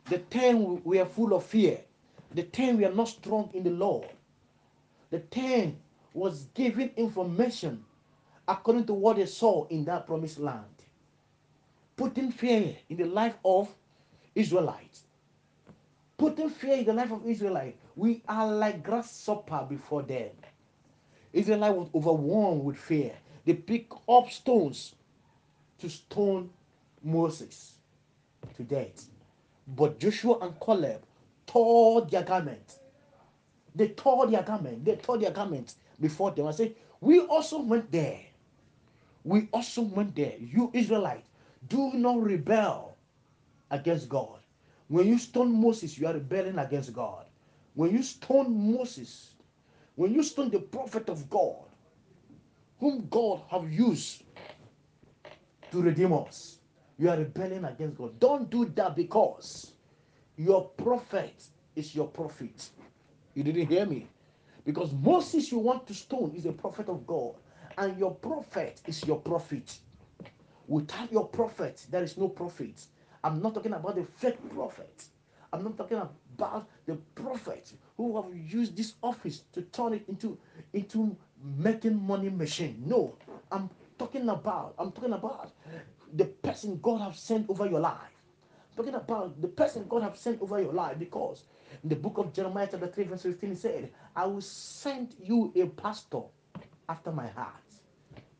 [0.06, 1.80] the ten we are full of fear.
[2.34, 4.08] The ten we are not strong in the Lord.
[5.10, 5.78] The ten
[6.14, 7.84] was giving information
[8.48, 10.64] according to what they saw in that promised land,
[11.96, 13.68] putting fear in the life of
[14.34, 15.04] Israelites
[16.16, 17.76] putting fear in the life of Israelites.
[17.96, 20.30] We are like grasshopper before them.
[21.32, 23.12] Israelite was overwhelmed with fear.
[23.44, 24.94] They pick up stones
[25.80, 26.50] to stone
[27.02, 27.74] Moses
[28.56, 29.06] to death.
[29.66, 31.02] But Joshua and Caleb
[31.46, 32.78] tore their garment.
[33.74, 34.84] They tore their garment.
[34.84, 36.46] They tore their garment before them.
[36.46, 38.20] I say, we also went there.
[39.24, 40.34] We also went there.
[40.38, 41.28] You Israelites,
[41.68, 42.96] do not rebel
[43.70, 44.38] against God.
[44.88, 47.26] When you stone Moses, you are rebelling against God.
[47.74, 49.30] When you stone Moses,
[49.96, 51.64] when you stone the prophet of God,
[52.78, 54.22] whom God have used
[55.70, 56.58] to redeem us,
[56.98, 58.18] you are rebelling against God.
[58.20, 59.72] Don't do that because
[60.36, 61.34] your prophet
[61.74, 62.70] is your prophet.
[63.34, 64.08] You didn't hear me?
[64.64, 67.34] Because Moses you want to stone is a prophet of God,
[67.76, 69.78] and your prophet is your prophet.
[70.66, 72.86] Without your prophet, there is no prophet.
[73.22, 75.04] I'm not talking about the fake prophet.
[75.52, 80.38] I'm not talking about the prophet who have used this office to turn it into
[80.72, 81.16] into
[81.58, 82.82] making money machine.
[82.84, 83.14] No,
[83.52, 85.52] I'm talking about I'm talking about
[86.14, 87.98] the person God have sent over your life.
[88.70, 91.44] I'm talking about the person God have sent over your life because
[91.82, 95.52] in the book of Jeremiah chapter 3 verse 15 he said, I will send you
[95.56, 96.20] a pastor
[96.88, 97.54] after my heart.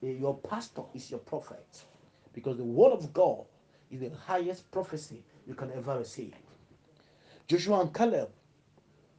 [0.03, 1.85] Eh, your pastor is your prophet
[2.32, 3.45] because the word of God
[3.91, 6.35] is the highest prophecy you can ever receive.
[7.47, 8.30] Joshua and Caleb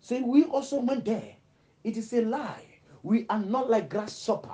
[0.01, 1.35] say, We also went there.
[1.83, 2.65] It is a lie.
[3.03, 4.49] We are not like grasshopper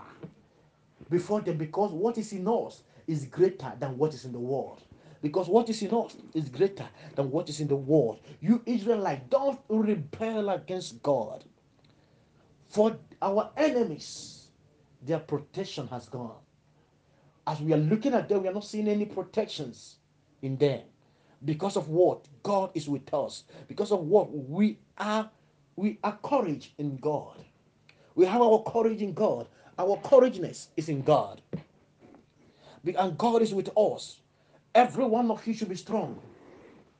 [1.09, 4.81] before them because what is in us is greater than what is in the world.
[5.21, 8.19] Because what is in us is greater than what is in the world.
[8.39, 11.43] You Israelite, don't rebel against God.
[12.69, 14.47] For our enemies,
[15.01, 16.37] their protection has gone.
[17.45, 19.97] As we are looking at them, we are not seeing any protections
[20.41, 20.81] in them.
[21.43, 22.27] Because of what?
[22.43, 23.43] God is with us.
[23.67, 24.31] Because of what?
[24.31, 25.29] We are
[25.75, 27.37] we are courage in God.
[28.15, 29.47] We have our courage in God.
[29.79, 31.41] Our courageousness is in God.
[32.85, 34.20] And God is with us.
[34.73, 36.19] Every one of you should be strong.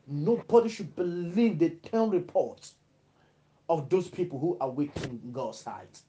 [0.08, 2.76] Nobody should believe the 10 reports
[3.70, 6.02] of those people who are weak in God's sight.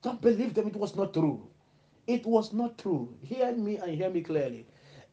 [0.00, 0.68] Don't believe them.
[0.68, 1.46] It was not true.
[2.06, 3.14] It was not true.
[3.22, 4.66] Hear me and hear me clearly.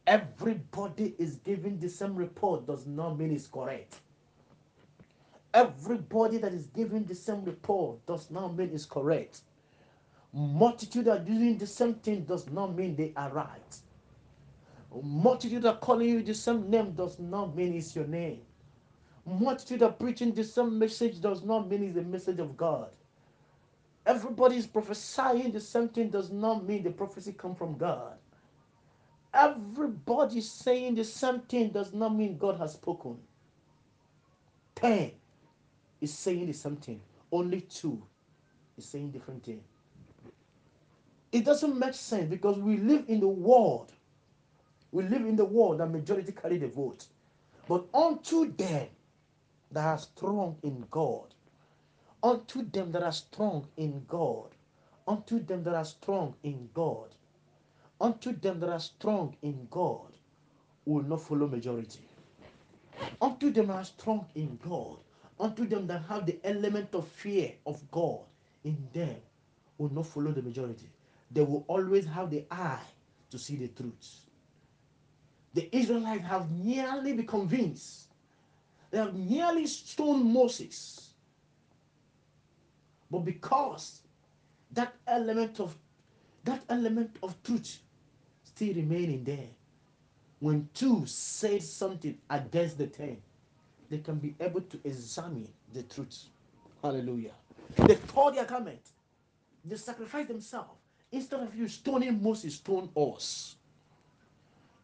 [0.06, 4.00] Everybody is giving the same report does not mean it's correct.
[5.52, 9.42] Everybody that is giving the same report does not mean it's correct.
[10.32, 13.78] Multitude are doing the same thing does not mean they are right.
[15.02, 18.42] Multitude are calling you the same name does not mean it's your name.
[19.26, 22.90] Multitude are preaching the same message does not mean it's the message of God.
[24.06, 28.18] Everybody is prophesying the same thing does not mean the prophecy come from God.
[29.32, 33.18] Everybody saying the same thing does not mean God has spoken.
[34.76, 35.12] Ten
[36.00, 37.00] is saying the same thing.
[37.32, 38.02] Only two
[38.76, 39.62] is saying different thing.
[41.32, 43.92] It doesn't make sense because we live in the world.
[44.94, 47.06] We live in the world that majority carry the vote.
[47.66, 48.86] But unto them
[49.72, 51.34] that are strong in God,
[52.22, 54.50] unto them that are strong in God,
[55.08, 57.08] unto them that are strong in God,
[58.00, 60.12] unto them that are strong in God,
[60.84, 62.06] will not follow majority.
[63.20, 64.98] Unto them that are strong in God,
[65.40, 68.20] unto them that have the element of fear of God
[68.62, 69.16] in them,
[69.76, 70.88] will not follow the majority.
[71.32, 72.78] They will always have the eye
[73.30, 74.23] to see the truth.
[75.54, 78.08] The Israelites have nearly been convinced.
[78.90, 81.10] They have nearly stoned Moses.
[83.10, 84.02] But because
[84.72, 85.76] that element of
[86.44, 87.78] that element of truth
[88.42, 89.48] still remaining there,
[90.40, 93.16] when two say something against the ten,
[93.88, 96.24] they can be able to examine the truth.
[96.82, 97.32] Hallelujah.
[97.76, 98.80] They tore their garment.
[99.64, 100.70] They sacrificed themselves.
[101.12, 103.56] Instead of you stoning Moses, stone us.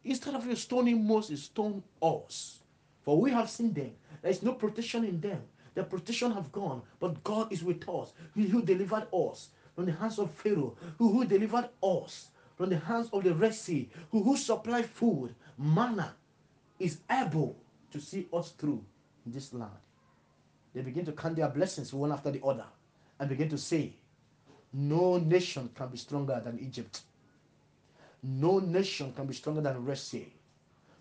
[0.05, 2.61] Instead of you stoning Moses, stone us.
[3.03, 3.93] For we have seen them.
[4.23, 5.43] There is no protection in them.
[5.75, 8.13] The protection have gone, but God is with us.
[8.35, 12.79] He who delivered us from the hands of Pharaoh, who, who delivered us from the
[12.79, 16.15] hands of the Red Sea, who, who supplied food, manna,
[16.79, 17.57] is able
[17.93, 18.85] to see us through
[19.27, 19.71] in this land.
[20.75, 22.67] They begin to count their blessings one after the other
[23.19, 23.93] and begin to say,
[24.73, 27.03] No nation can be stronger than Egypt.
[28.23, 30.33] No nation can be stronger than Red Sea.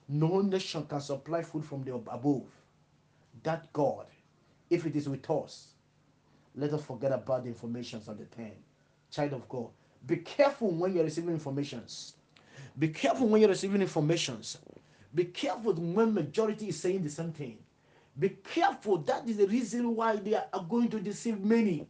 [0.07, 2.43] No nation can supply food from the above.
[3.43, 4.05] That God,
[4.69, 5.67] if it is with us,
[6.55, 8.51] let us forget about the informations of the ten.
[9.11, 9.67] Child of God,
[10.05, 12.13] be careful when you're receiving informations.
[12.77, 14.57] Be careful when you're receiving informations.
[15.13, 17.57] Be careful when majority is saying the same thing.
[18.17, 18.97] Be careful.
[18.99, 21.87] That is the reason why they are going to deceive many.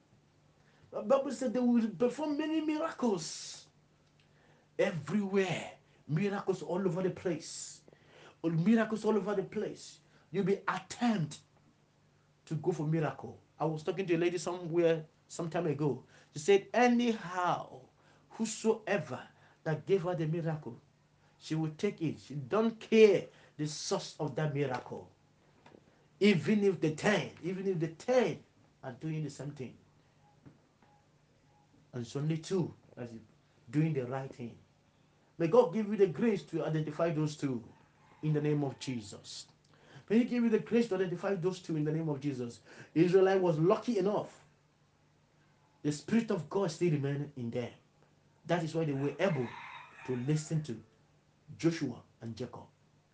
[0.91, 3.58] The Bible said they will perform many miracles
[4.79, 5.71] everywhere.
[6.07, 7.81] Miracles all over the place.
[8.43, 9.99] Miracles all over the place.
[10.31, 11.39] You'll be attempt
[12.45, 13.39] to go for miracle.
[13.59, 16.03] I was talking to a lady somewhere some time ago.
[16.33, 17.81] She said, anyhow,
[18.29, 19.19] whosoever
[19.63, 20.81] that gave her the miracle,
[21.39, 22.17] she will take it.
[22.25, 23.23] She don't care
[23.57, 25.09] the source of that miracle.
[26.19, 28.39] Even if the ten, even if the ten
[28.83, 29.73] are doing the same thing.
[31.93, 33.19] And it's only two that is
[33.71, 34.55] doing the right thing.
[35.39, 37.63] May God give you the grace to identify those two
[38.21, 39.47] in the name of Jesus.
[40.09, 42.59] May He give you the grace to identify those two in the name of Jesus.
[42.93, 44.43] Israelite was lucky enough.
[45.81, 47.69] The Spirit of God still remained in them.
[48.45, 49.47] That is why they were able
[50.07, 50.75] to listen to
[51.57, 52.65] Joshua and Jacob,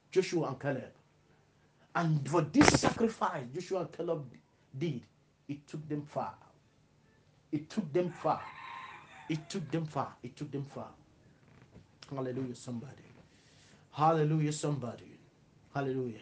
[0.10, 0.92] Joshua and Caleb.
[1.94, 4.26] And for this sacrifice Joshua and Caleb
[4.78, 5.02] did,
[5.48, 6.34] it took them far.
[7.52, 8.42] It took them far.
[9.30, 10.14] It took them far.
[10.24, 10.90] It took them far.
[12.10, 13.04] Hallelujah, somebody.
[13.92, 15.18] Hallelujah, somebody.
[15.74, 16.22] Hallelujah.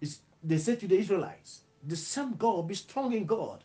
[0.00, 3.64] It's, they said to the Israelites, the same God, be strong in God.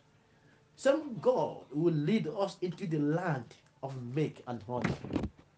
[0.76, 4.94] Some God will lead us into the land of milk and honey.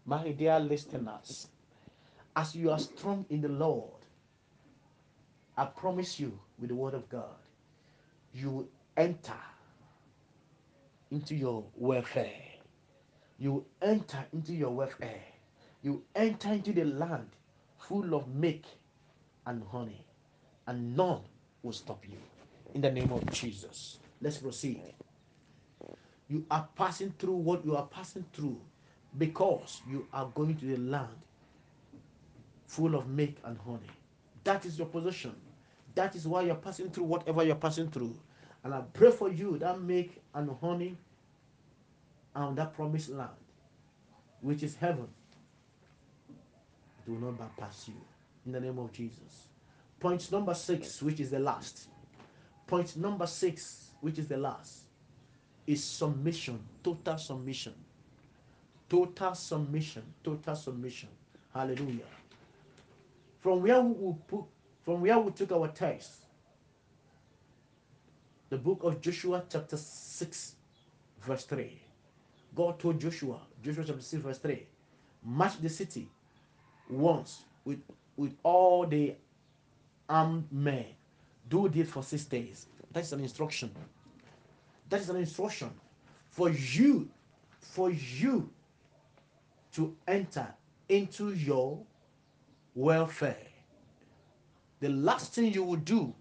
[0.07, 1.49] My dear listeners,
[2.37, 3.91] as you are strong in the Lord,
[5.57, 7.37] I promise you with the word of God,
[8.35, 9.33] you will enter
[11.11, 12.54] into your welfare.
[13.39, 15.21] You enter into your welfare.
[15.83, 17.29] You enter into the land
[17.79, 18.63] full of milk
[19.47, 20.05] and honey,
[20.67, 21.21] and none
[21.63, 22.17] will stop you.
[22.75, 23.99] In the name of Jesus.
[24.21, 24.81] Let's proceed.
[26.29, 28.59] You are passing through what you are passing through
[29.19, 31.15] because you are going to the land
[32.67, 33.91] full of milk and honey.
[34.45, 35.35] That is your position.
[35.95, 38.17] That is why you're passing through whatever you're passing through.
[38.65, 40.97] And I pray for you that milk and honey
[42.35, 43.31] and that promised land,
[44.41, 45.09] which is heaven,
[47.07, 48.01] do not bypass you.
[48.47, 49.47] In the name of Jesus.
[50.01, 51.89] Point number six, which is the last.
[52.67, 54.81] Point number six, which is the last,
[55.67, 57.75] is submission, total submission.
[58.89, 61.09] Total submission, total submission.
[61.55, 62.05] Hallelujah.
[63.41, 64.45] From where we put,
[64.83, 66.13] from where we took our text,
[68.51, 70.55] the book of Joshua, chapter 6,
[71.23, 71.84] verse 3.
[72.55, 74.67] God told Joshua, Joshua chapter 6, verse 3,
[75.25, 76.09] march the city
[76.89, 77.81] once with,
[78.17, 79.15] with all the
[80.09, 80.87] armed men.
[81.49, 82.67] Do this for six days.
[82.93, 83.75] That's an instruction.
[84.89, 85.71] That is an instruction
[86.31, 87.09] for you,
[87.61, 88.51] for you
[89.73, 90.47] to enter
[90.89, 91.81] into your
[92.75, 93.37] welfare.
[94.81, 96.15] The last thing you will do,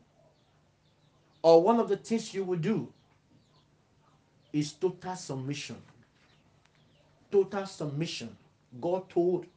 [1.41, 2.91] or one of the things you will do,
[4.51, 5.75] is total submission.
[7.33, 8.29] Total submission.
[8.79, 9.47] God told,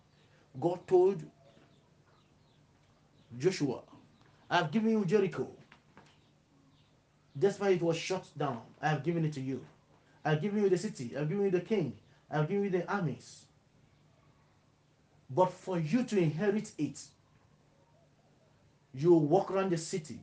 [0.59, 1.23] God told
[3.39, 3.81] Joshua,
[4.49, 5.47] I've given you Jericho.
[7.39, 9.63] Despite it was shut down, I have given it to you.
[10.25, 11.13] I have given you the city.
[11.15, 11.93] I have given you the king.
[12.31, 13.45] I have given you the armies.
[15.29, 16.99] But for you to inherit it,
[18.95, 20.19] you walk around the city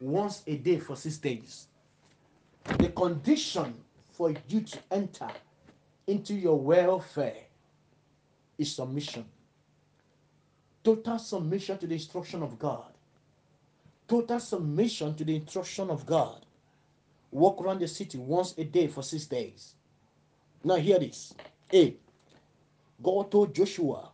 [0.00, 1.66] once a day for six days.
[2.78, 3.74] The condition
[4.14, 5.28] for you to enter
[6.06, 7.44] into your welfare
[8.58, 9.24] is submission.
[10.82, 12.92] Total submission to the instruction of God.
[14.06, 16.44] Total submission to the instruction of God.
[17.30, 19.74] Walk around the city once a day for six days.
[20.62, 21.34] Now, hear this.
[21.72, 21.96] A.
[23.02, 24.10] God told Joshua,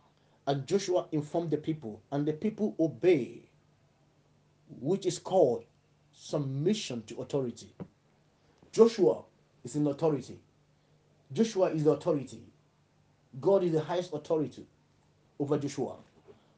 [0.47, 3.49] and Joshua informed the people, and the people obey,
[4.79, 5.65] which is called
[6.13, 7.73] submission to authority.
[8.71, 9.23] Joshua
[9.63, 10.39] is in authority.
[11.33, 12.41] Joshua is the authority.
[13.39, 14.65] God is the highest authority
[15.39, 15.95] over Joshua.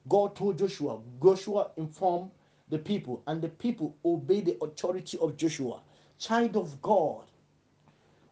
[0.07, 2.32] God told Joshua, Joshua informed
[2.69, 5.80] the people, and the people obey the authority of Joshua.
[6.17, 7.26] Child of God,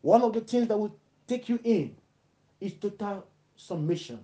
[0.02, 0.96] one of the things that will
[1.28, 1.96] take you in
[2.60, 3.26] is total
[3.56, 4.20] submission.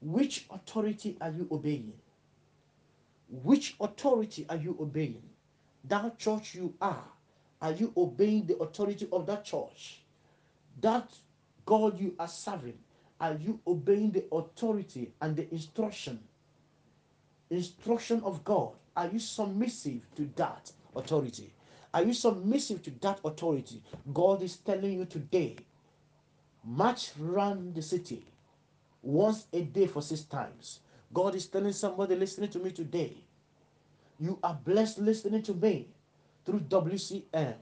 [0.00, 1.92] Which authority are you obeying?
[3.28, 5.22] Which authority are you obeying?
[5.84, 7.04] That church you are,
[7.60, 10.02] are you obeying the authority of that church?
[10.80, 11.12] That
[11.70, 12.76] God you are serving,
[13.20, 16.18] are you obeying the authority and the instruction?
[17.48, 18.72] Instruction of God.
[18.96, 21.52] Are you submissive to that authority?
[21.94, 23.84] Are you submissive to that authority?
[24.12, 25.58] God is telling you today,
[26.64, 28.26] march around the city
[29.02, 30.80] once a day for six times.
[31.12, 33.14] God is telling somebody listening to me today,
[34.18, 35.86] you are blessed listening to me
[36.44, 37.54] through WCM.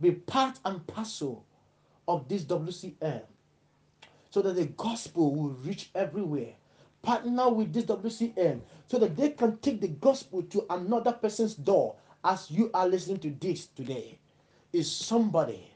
[0.00, 1.44] Be part and parcel
[2.08, 3.24] of this WCM
[4.32, 6.54] so that the gospel will reach everywhere.
[7.02, 11.96] Partner with this WCM so that they can take the gospel to another person's door
[12.24, 14.18] as you are listening to this today.
[14.72, 15.70] Is somebody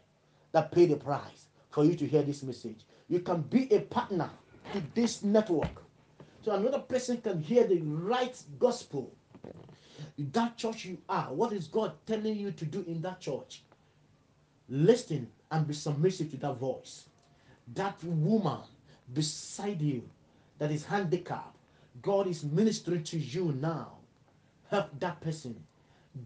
[0.52, 2.86] that paid the price for you to hear this message.
[3.08, 4.30] You can be a partner
[4.72, 5.82] to this network
[6.42, 9.12] so another person can hear the right gospel.
[10.18, 13.64] That church you are, what is God telling you to do in that church?
[14.70, 17.08] Listen and be submissive to that voice.
[17.74, 18.60] That woman
[19.12, 20.08] beside you
[20.58, 21.56] that is handicapped,
[22.02, 23.92] God is ministering to you now.
[24.70, 25.56] Help that person,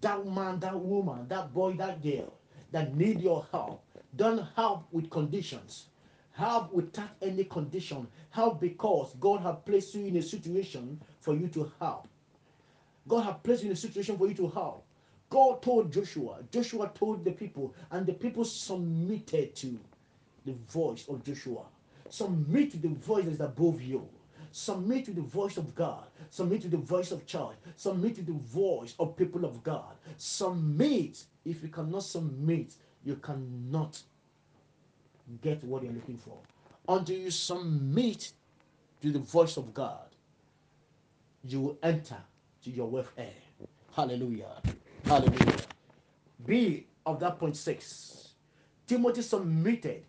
[0.01, 2.35] that man, that woman, that boy, that girl
[2.73, 3.85] that need your help.
[4.17, 5.87] Don't help with conditions.
[6.33, 8.07] Help without any condition.
[8.31, 12.09] Help because God has placed you in a situation for you to help.
[13.09, 14.85] God has placed you in a situation for you to help.
[15.29, 19.79] God told Joshua, Joshua told the people, and the people submitted to
[20.45, 21.65] the voice of Joshua.
[22.09, 24.09] Submit to the voice that is above you.
[24.53, 26.05] Submit to the voice of God.
[26.31, 27.57] Submit to the voice of church.
[27.77, 29.95] Submit to the voice of people of God.
[30.17, 31.23] Submit.
[31.45, 32.75] If you cannot submit,
[33.05, 34.01] you cannot
[35.41, 36.37] get what you're looking for.
[36.89, 38.33] Until you submit
[39.03, 40.09] to the voice of God,
[41.45, 42.19] you will enter
[42.65, 43.33] to your welfare.
[43.95, 44.61] Hallelujah.
[45.05, 45.57] Hallelujah.
[46.45, 48.33] B of that point six.
[48.87, 50.05] Timothy submitted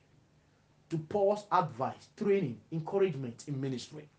[0.91, 4.09] to Paul's advice, training, encouragement in ministry.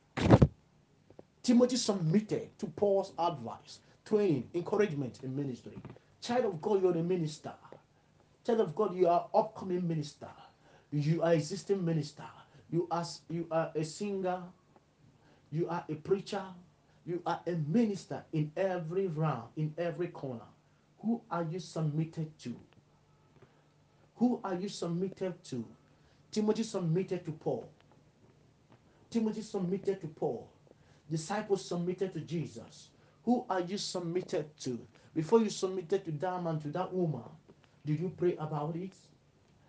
[1.42, 5.76] Timothy submitted to Paul's advice, training, encouragement in ministry.
[6.22, 7.52] Child of God, you're a minister.
[8.46, 10.30] Child of God, you are upcoming minister.
[10.90, 12.24] You are existing minister.
[12.70, 14.42] You are you are a singer.
[15.50, 16.42] You are a preacher.
[17.04, 20.48] You are a minister in every round, in every corner.
[21.00, 22.56] Who are you submitted to?
[24.16, 25.66] Who are you submitted to?
[26.32, 27.68] Timothy submitted to Paul.
[29.10, 30.48] Timothy submitted to Paul.
[31.10, 32.88] Disciples submitted to Jesus.
[33.24, 34.80] Who are you submitted to?
[35.14, 37.22] Before you submitted to that man, to that woman,
[37.84, 38.94] did you pray about it?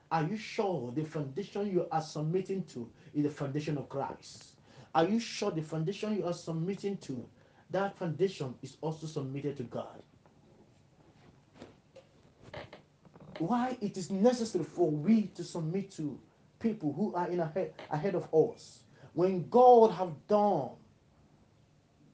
[0.10, 4.54] Are you sure the foundation you are submitting to is the foundation of Christ?
[4.96, 7.26] Are you sure the foundation you are submitting to,
[7.72, 10.02] that foundation is also submitted to God?
[13.40, 16.18] Why it is necessary for we to submit to
[16.64, 18.80] people who are in ahead, ahead of us.
[19.14, 20.70] When God have done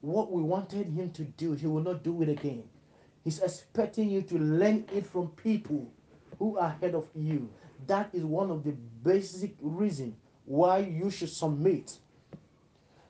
[0.01, 2.63] what we wanted him to do, he will not do it again.
[3.23, 5.89] He's expecting you to learn it from people
[6.39, 7.49] who are ahead of you.
[7.87, 8.71] That is one of the
[9.03, 10.15] basic reasons
[10.45, 11.97] why you should submit.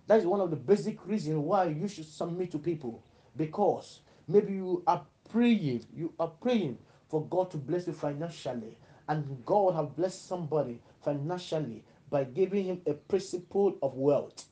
[0.07, 3.03] That is one of the basic reasons why you should submit to people.
[3.37, 8.77] Because maybe you are praying, you are praying for God to bless you financially,
[9.09, 14.45] and God have blessed somebody financially by giving him a principle of wealth.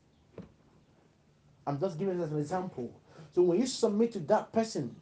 [1.65, 2.91] I'm just giving as an example.
[3.33, 4.95] So when you submit to that person,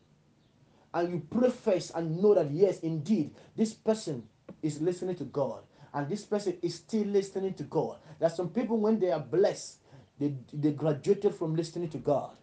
[0.94, 4.24] and you pray first and know that yes, indeed, this person
[4.64, 5.62] is listening to God
[5.94, 7.98] and this person is still listening to God.
[8.20, 9.80] There's some people when they are blessed,
[10.20, 12.38] they, they graduated from listening to God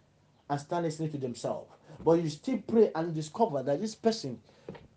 [0.50, 1.70] and start listening to themselves.
[2.04, 4.38] But you still pray and discover that this person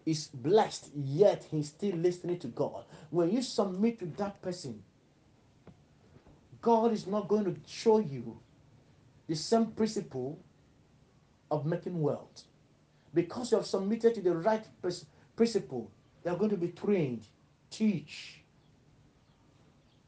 [0.05, 2.85] is blessed, yet he's still listening to God.
[3.09, 4.83] When you submit to that person,
[6.61, 8.39] God is not going to show you
[9.27, 10.39] the same principle
[11.49, 12.43] of making wealth.
[13.13, 14.65] Because you have submitted to the right
[15.35, 15.91] principle,
[16.23, 17.25] you are going to be trained,
[17.69, 18.41] teach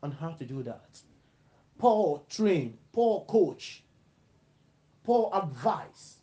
[0.03, 0.99] on how to do that.
[1.78, 3.84] Paul trained, Paul coach,
[5.03, 6.18] Paul advised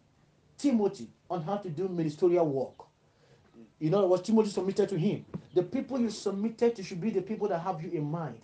[0.59, 2.84] Timothy on how to do ministerial work.
[3.85, 5.27] You know what Timothy submitted to him?
[5.53, 8.41] The people you submitted to should be the people that have you in mind.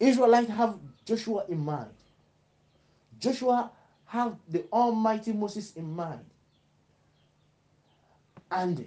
[0.00, 1.92] Israelites have Joshua in mind.
[3.20, 3.70] Joshua
[4.06, 6.24] have the Almighty Moses in mind.
[8.50, 8.84] And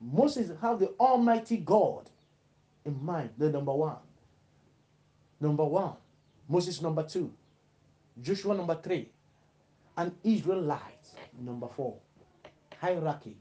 [0.00, 2.10] Moses have the Almighty God
[2.84, 3.98] in mind, the number one.
[5.38, 5.92] Number one.
[6.48, 7.32] Moses number two.
[8.20, 9.08] Joshua number three.
[9.96, 11.94] And Israelites number four.
[12.80, 13.36] Hierarchy.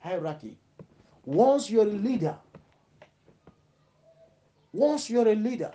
[0.00, 0.56] Hierarchy.
[1.24, 2.36] Once you're a leader,
[4.72, 5.72] once you're a leader,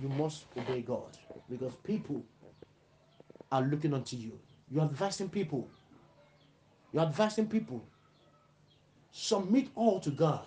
[0.00, 1.16] you must obey God
[1.48, 2.22] because people
[3.50, 4.38] are looking unto you.
[4.70, 5.68] You're advising people.
[6.92, 7.84] You're advising people.
[9.10, 10.46] Submit all to God.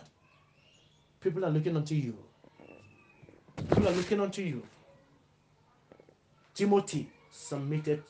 [1.20, 2.18] People are looking unto you.
[3.70, 4.64] People are looking unto you.
[6.54, 8.04] Timothy submitted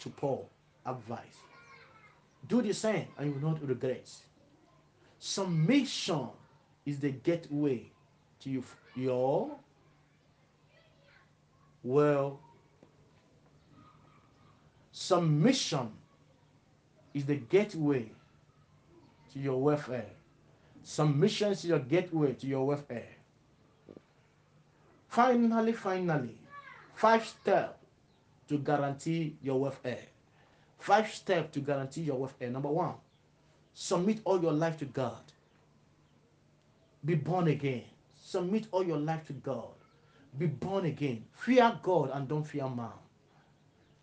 [0.00, 0.48] to Paul
[0.84, 1.45] advice.
[2.48, 4.08] Do the same and you will not regret.
[5.18, 6.28] Submission
[6.84, 7.90] is the gateway
[8.40, 8.62] to
[8.94, 9.56] your
[11.82, 12.40] well.
[14.92, 15.90] Submission
[17.14, 18.10] is the gateway
[19.32, 20.06] to your welfare.
[20.82, 23.08] Submission is your gateway to your welfare.
[25.08, 26.36] Finally, finally,
[26.94, 27.78] five steps
[28.48, 30.04] to guarantee your welfare.
[30.78, 32.50] Five steps to guarantee your welfare.
[32.50, 32.94] Number one,
[33.74, 35.20] submit all your life to God.
[37.04, 37.84] Be born again.
[38.14, 39.74] Submit all your life to God.
[40.38, 41.24] Be born again.
[41.32, 42.90] Fear God and don't fear man.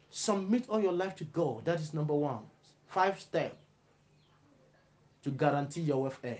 [0.09, 1.65] Submit all your life to God.
[1.65, 2.39] That is number one.
[2.87, 3.55] Five steps
[5.23, 6.39] to guarantee your welfare.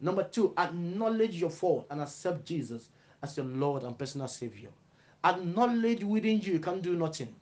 [0.00, 2.88] Number two, acknowledge your fault and accept Jesus
[3.22, 4.70] as your Lord and personal Savior.
[5.24, 7.34] Acknowledge within you you can't do nothing.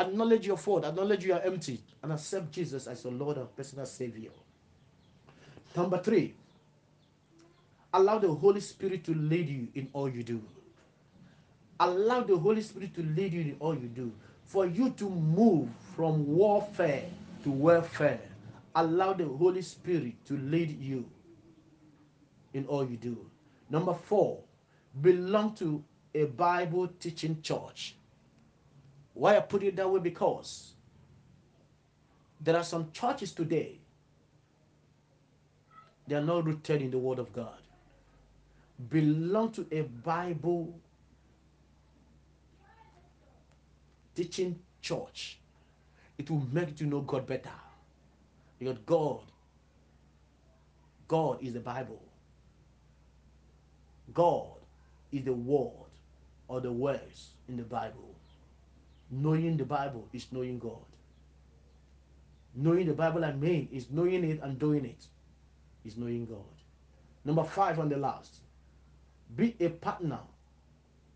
[0.00, 3.84] Acknowledge your fault, acknowledge you are empty, and accept Jesus as your Lord and personal
[3.84, 4.30] Savior.
[5.76, 6.32] Number three,
[7.92, 10.42] allow the Holy Spirit to lead you in all you do.
[11.78, 14.10] Allow the Holy Spirit to lead you in all you do.
[14.46, 17.04] For you to move from warfare
[17.44, 18.20] to welfare,
[18.74, 21.04] allow the Holy Spirit to lead you
[22.54, 23.18] in all you do.
[23.68, 24.40] Number four,
[25.02, 27.96] belong to a Bible teaching church.
[29.14, 30.00] Why I put it that way?
[30.00, 30.72] Because
[32.40, 33.78] there are some churches today,
[36.06, 37.58] they are not rooted in the Word of God.
[38.88, 40.74] Belong to a Bible
[44.14, 45.38] teaching church.
[46.18, 47.50] It will make you know God better.
[48.58, 49.20] Because God,
[51.08, 52.02] God is the Bible.
[54.12, 54.58] God
[55.12, 55.90] is the word
[56.48, 58.09] or the words in the Bible.
[59.10, 60.84] Knowing the Bible is knowing God.
[62.54, 65.06] Knowing the Bible I mean is knowing it and doing it
[65.84, 66.44] is knowing God.
[67.24, 68.40] Number five on the last,
[69.36, 70.20] be a partner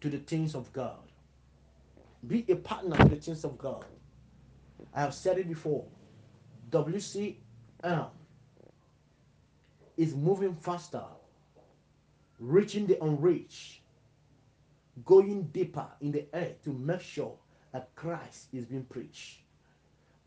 [0.00, 0.98] to the things of God.
[2.26, 3.84] Be a partner to the things of God.
[4.92, 5.84] I have said it before.
[6.70, 7.36] WCM
[9.96, 11.04] is moving faster,
[12.38, 13.80] reaching the unreached,
[15.04, 17.36] going deeper in the earth to make sure
[17.74, 19.40] that Christ is being preached.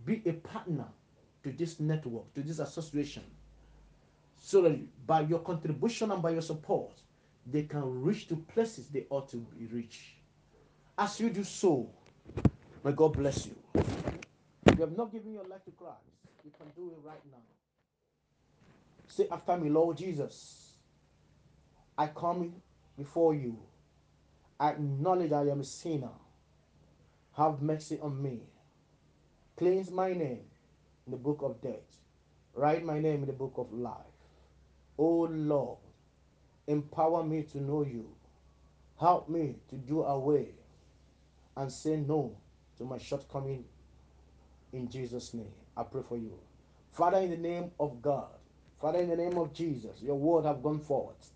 [0.06, 0.86] Be a partner
[1.44, 3.24] to this network, to this association,
[4.38, 6.92] so that by your contribution and by your support,
[7.50, 10.18] they can reach to places they ought to be reached.
[10.98, 11.90] As you do so,
[12.84, 13.56] may God bless you.
[13.76, 16.02] If you have not given your life to Christ,
[16.44, 17.38] you can do it right now.
[19.08, 20.74] Say after me, Lord Jesus,
[21.98, 22.54] I come
[22.98, 23.58] before you.
[24.60, 26.10] I acknowledge I am a sinner.
[27.38, 28.42] Have mercy on me.
[29.58, 30.42] Cleanse my name
[31.06, 31.98] in the book of death.
[32.56, 33.96] Write my name in the book of life.
[34.98, 35.78] Oh Lord,
[36.68, 38.10] empower me to know you.
[39.00, 40.50] Help me to do away
[41.58, 42.36] and say no
[42.78, 43.66] to my shortcoming
[44.74, 46.34] In Jesus' name, I pray for you.
[46.94, 48.30] Father, in the name of God,
[48.82, 51.32] Father, in the name of Jesus, your word have gone forth.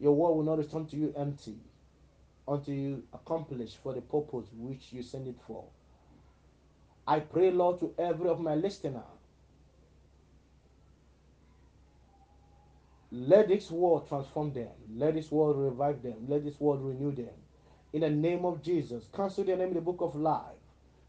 [0.00, 1.56] Your word will not return to you empty
[2.48, 5.64] until you accomplish for the purpose which you send it for.
[7.06, 9.02] I pray, Lord, to every of my listener.
[13.12, 14.68] Let this word transform them.
[14.94, 16.26] Let this word revive them.
[16.28, 17.34] Let this word renew them.
[17.92, 20.54] In the name of Jesus, cancel their name in the book of life.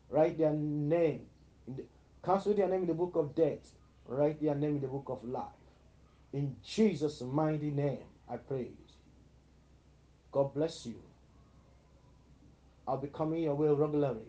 [0.10, 1.28] Write their name.
[1.68, 1.84] The,
[2.26, 3.72] cancel their name in the book of death.
[4.08, 5.46] Write their name in the book of life.
[6.34, 8.72] In Jesus' mighty name, I pray.
[10.32, 10.96] God bless you.
[12.88, 14.28] I'll be coming your way regularly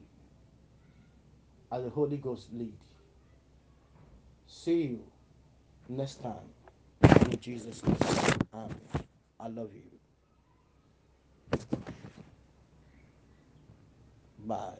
[1.72, 2.74] as the Holy Ghost lead.
[4.46, 5.04] See you
[5.88, 6.48] next time.
[7.30, 7.96] In Jesus' name.
[8.54, 8.76] Amen.
[9.40, 9.82] I love you.
[14.46, 14.74] Bye.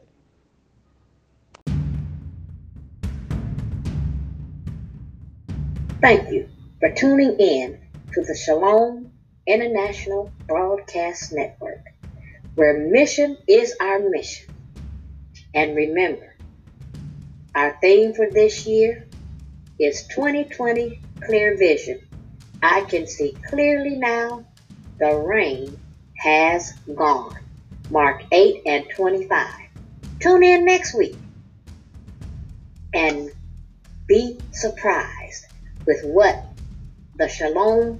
[6.01, 7.79] Thank you for tuning in
[8.13, 9.11] to the Shalom
[9.47, 11.83] International Broadcast Network,
[12.55, 14.53] where mission is our mission.
[15.53, 16.35] And remember,
[17.55, 19.07] our theme for this year
[19.79, 21.99] is 2020 Clear Vision.
[22.61, 24.45] I can see clearly now,
[24.99, 25.77] the rain
[26.17, 27.35] has gone.
[27.89, 29.47] Mark 8 and 25.
[30.19, 31.15] Tune in next week
[32.93, 33.29] and
[34.07, 35.45] be surprised
[35.85, 36.43] with what
[37.17, 37.99] the Shalom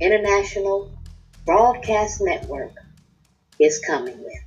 [0.00, 0.90] International
[1.46, 2.72] Broadcast Network
[3.62, 4.42] is coming with.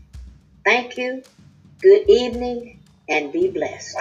[0.66, 1.24] Thank you,
[1.82, 3.98] good evening, and be blessed.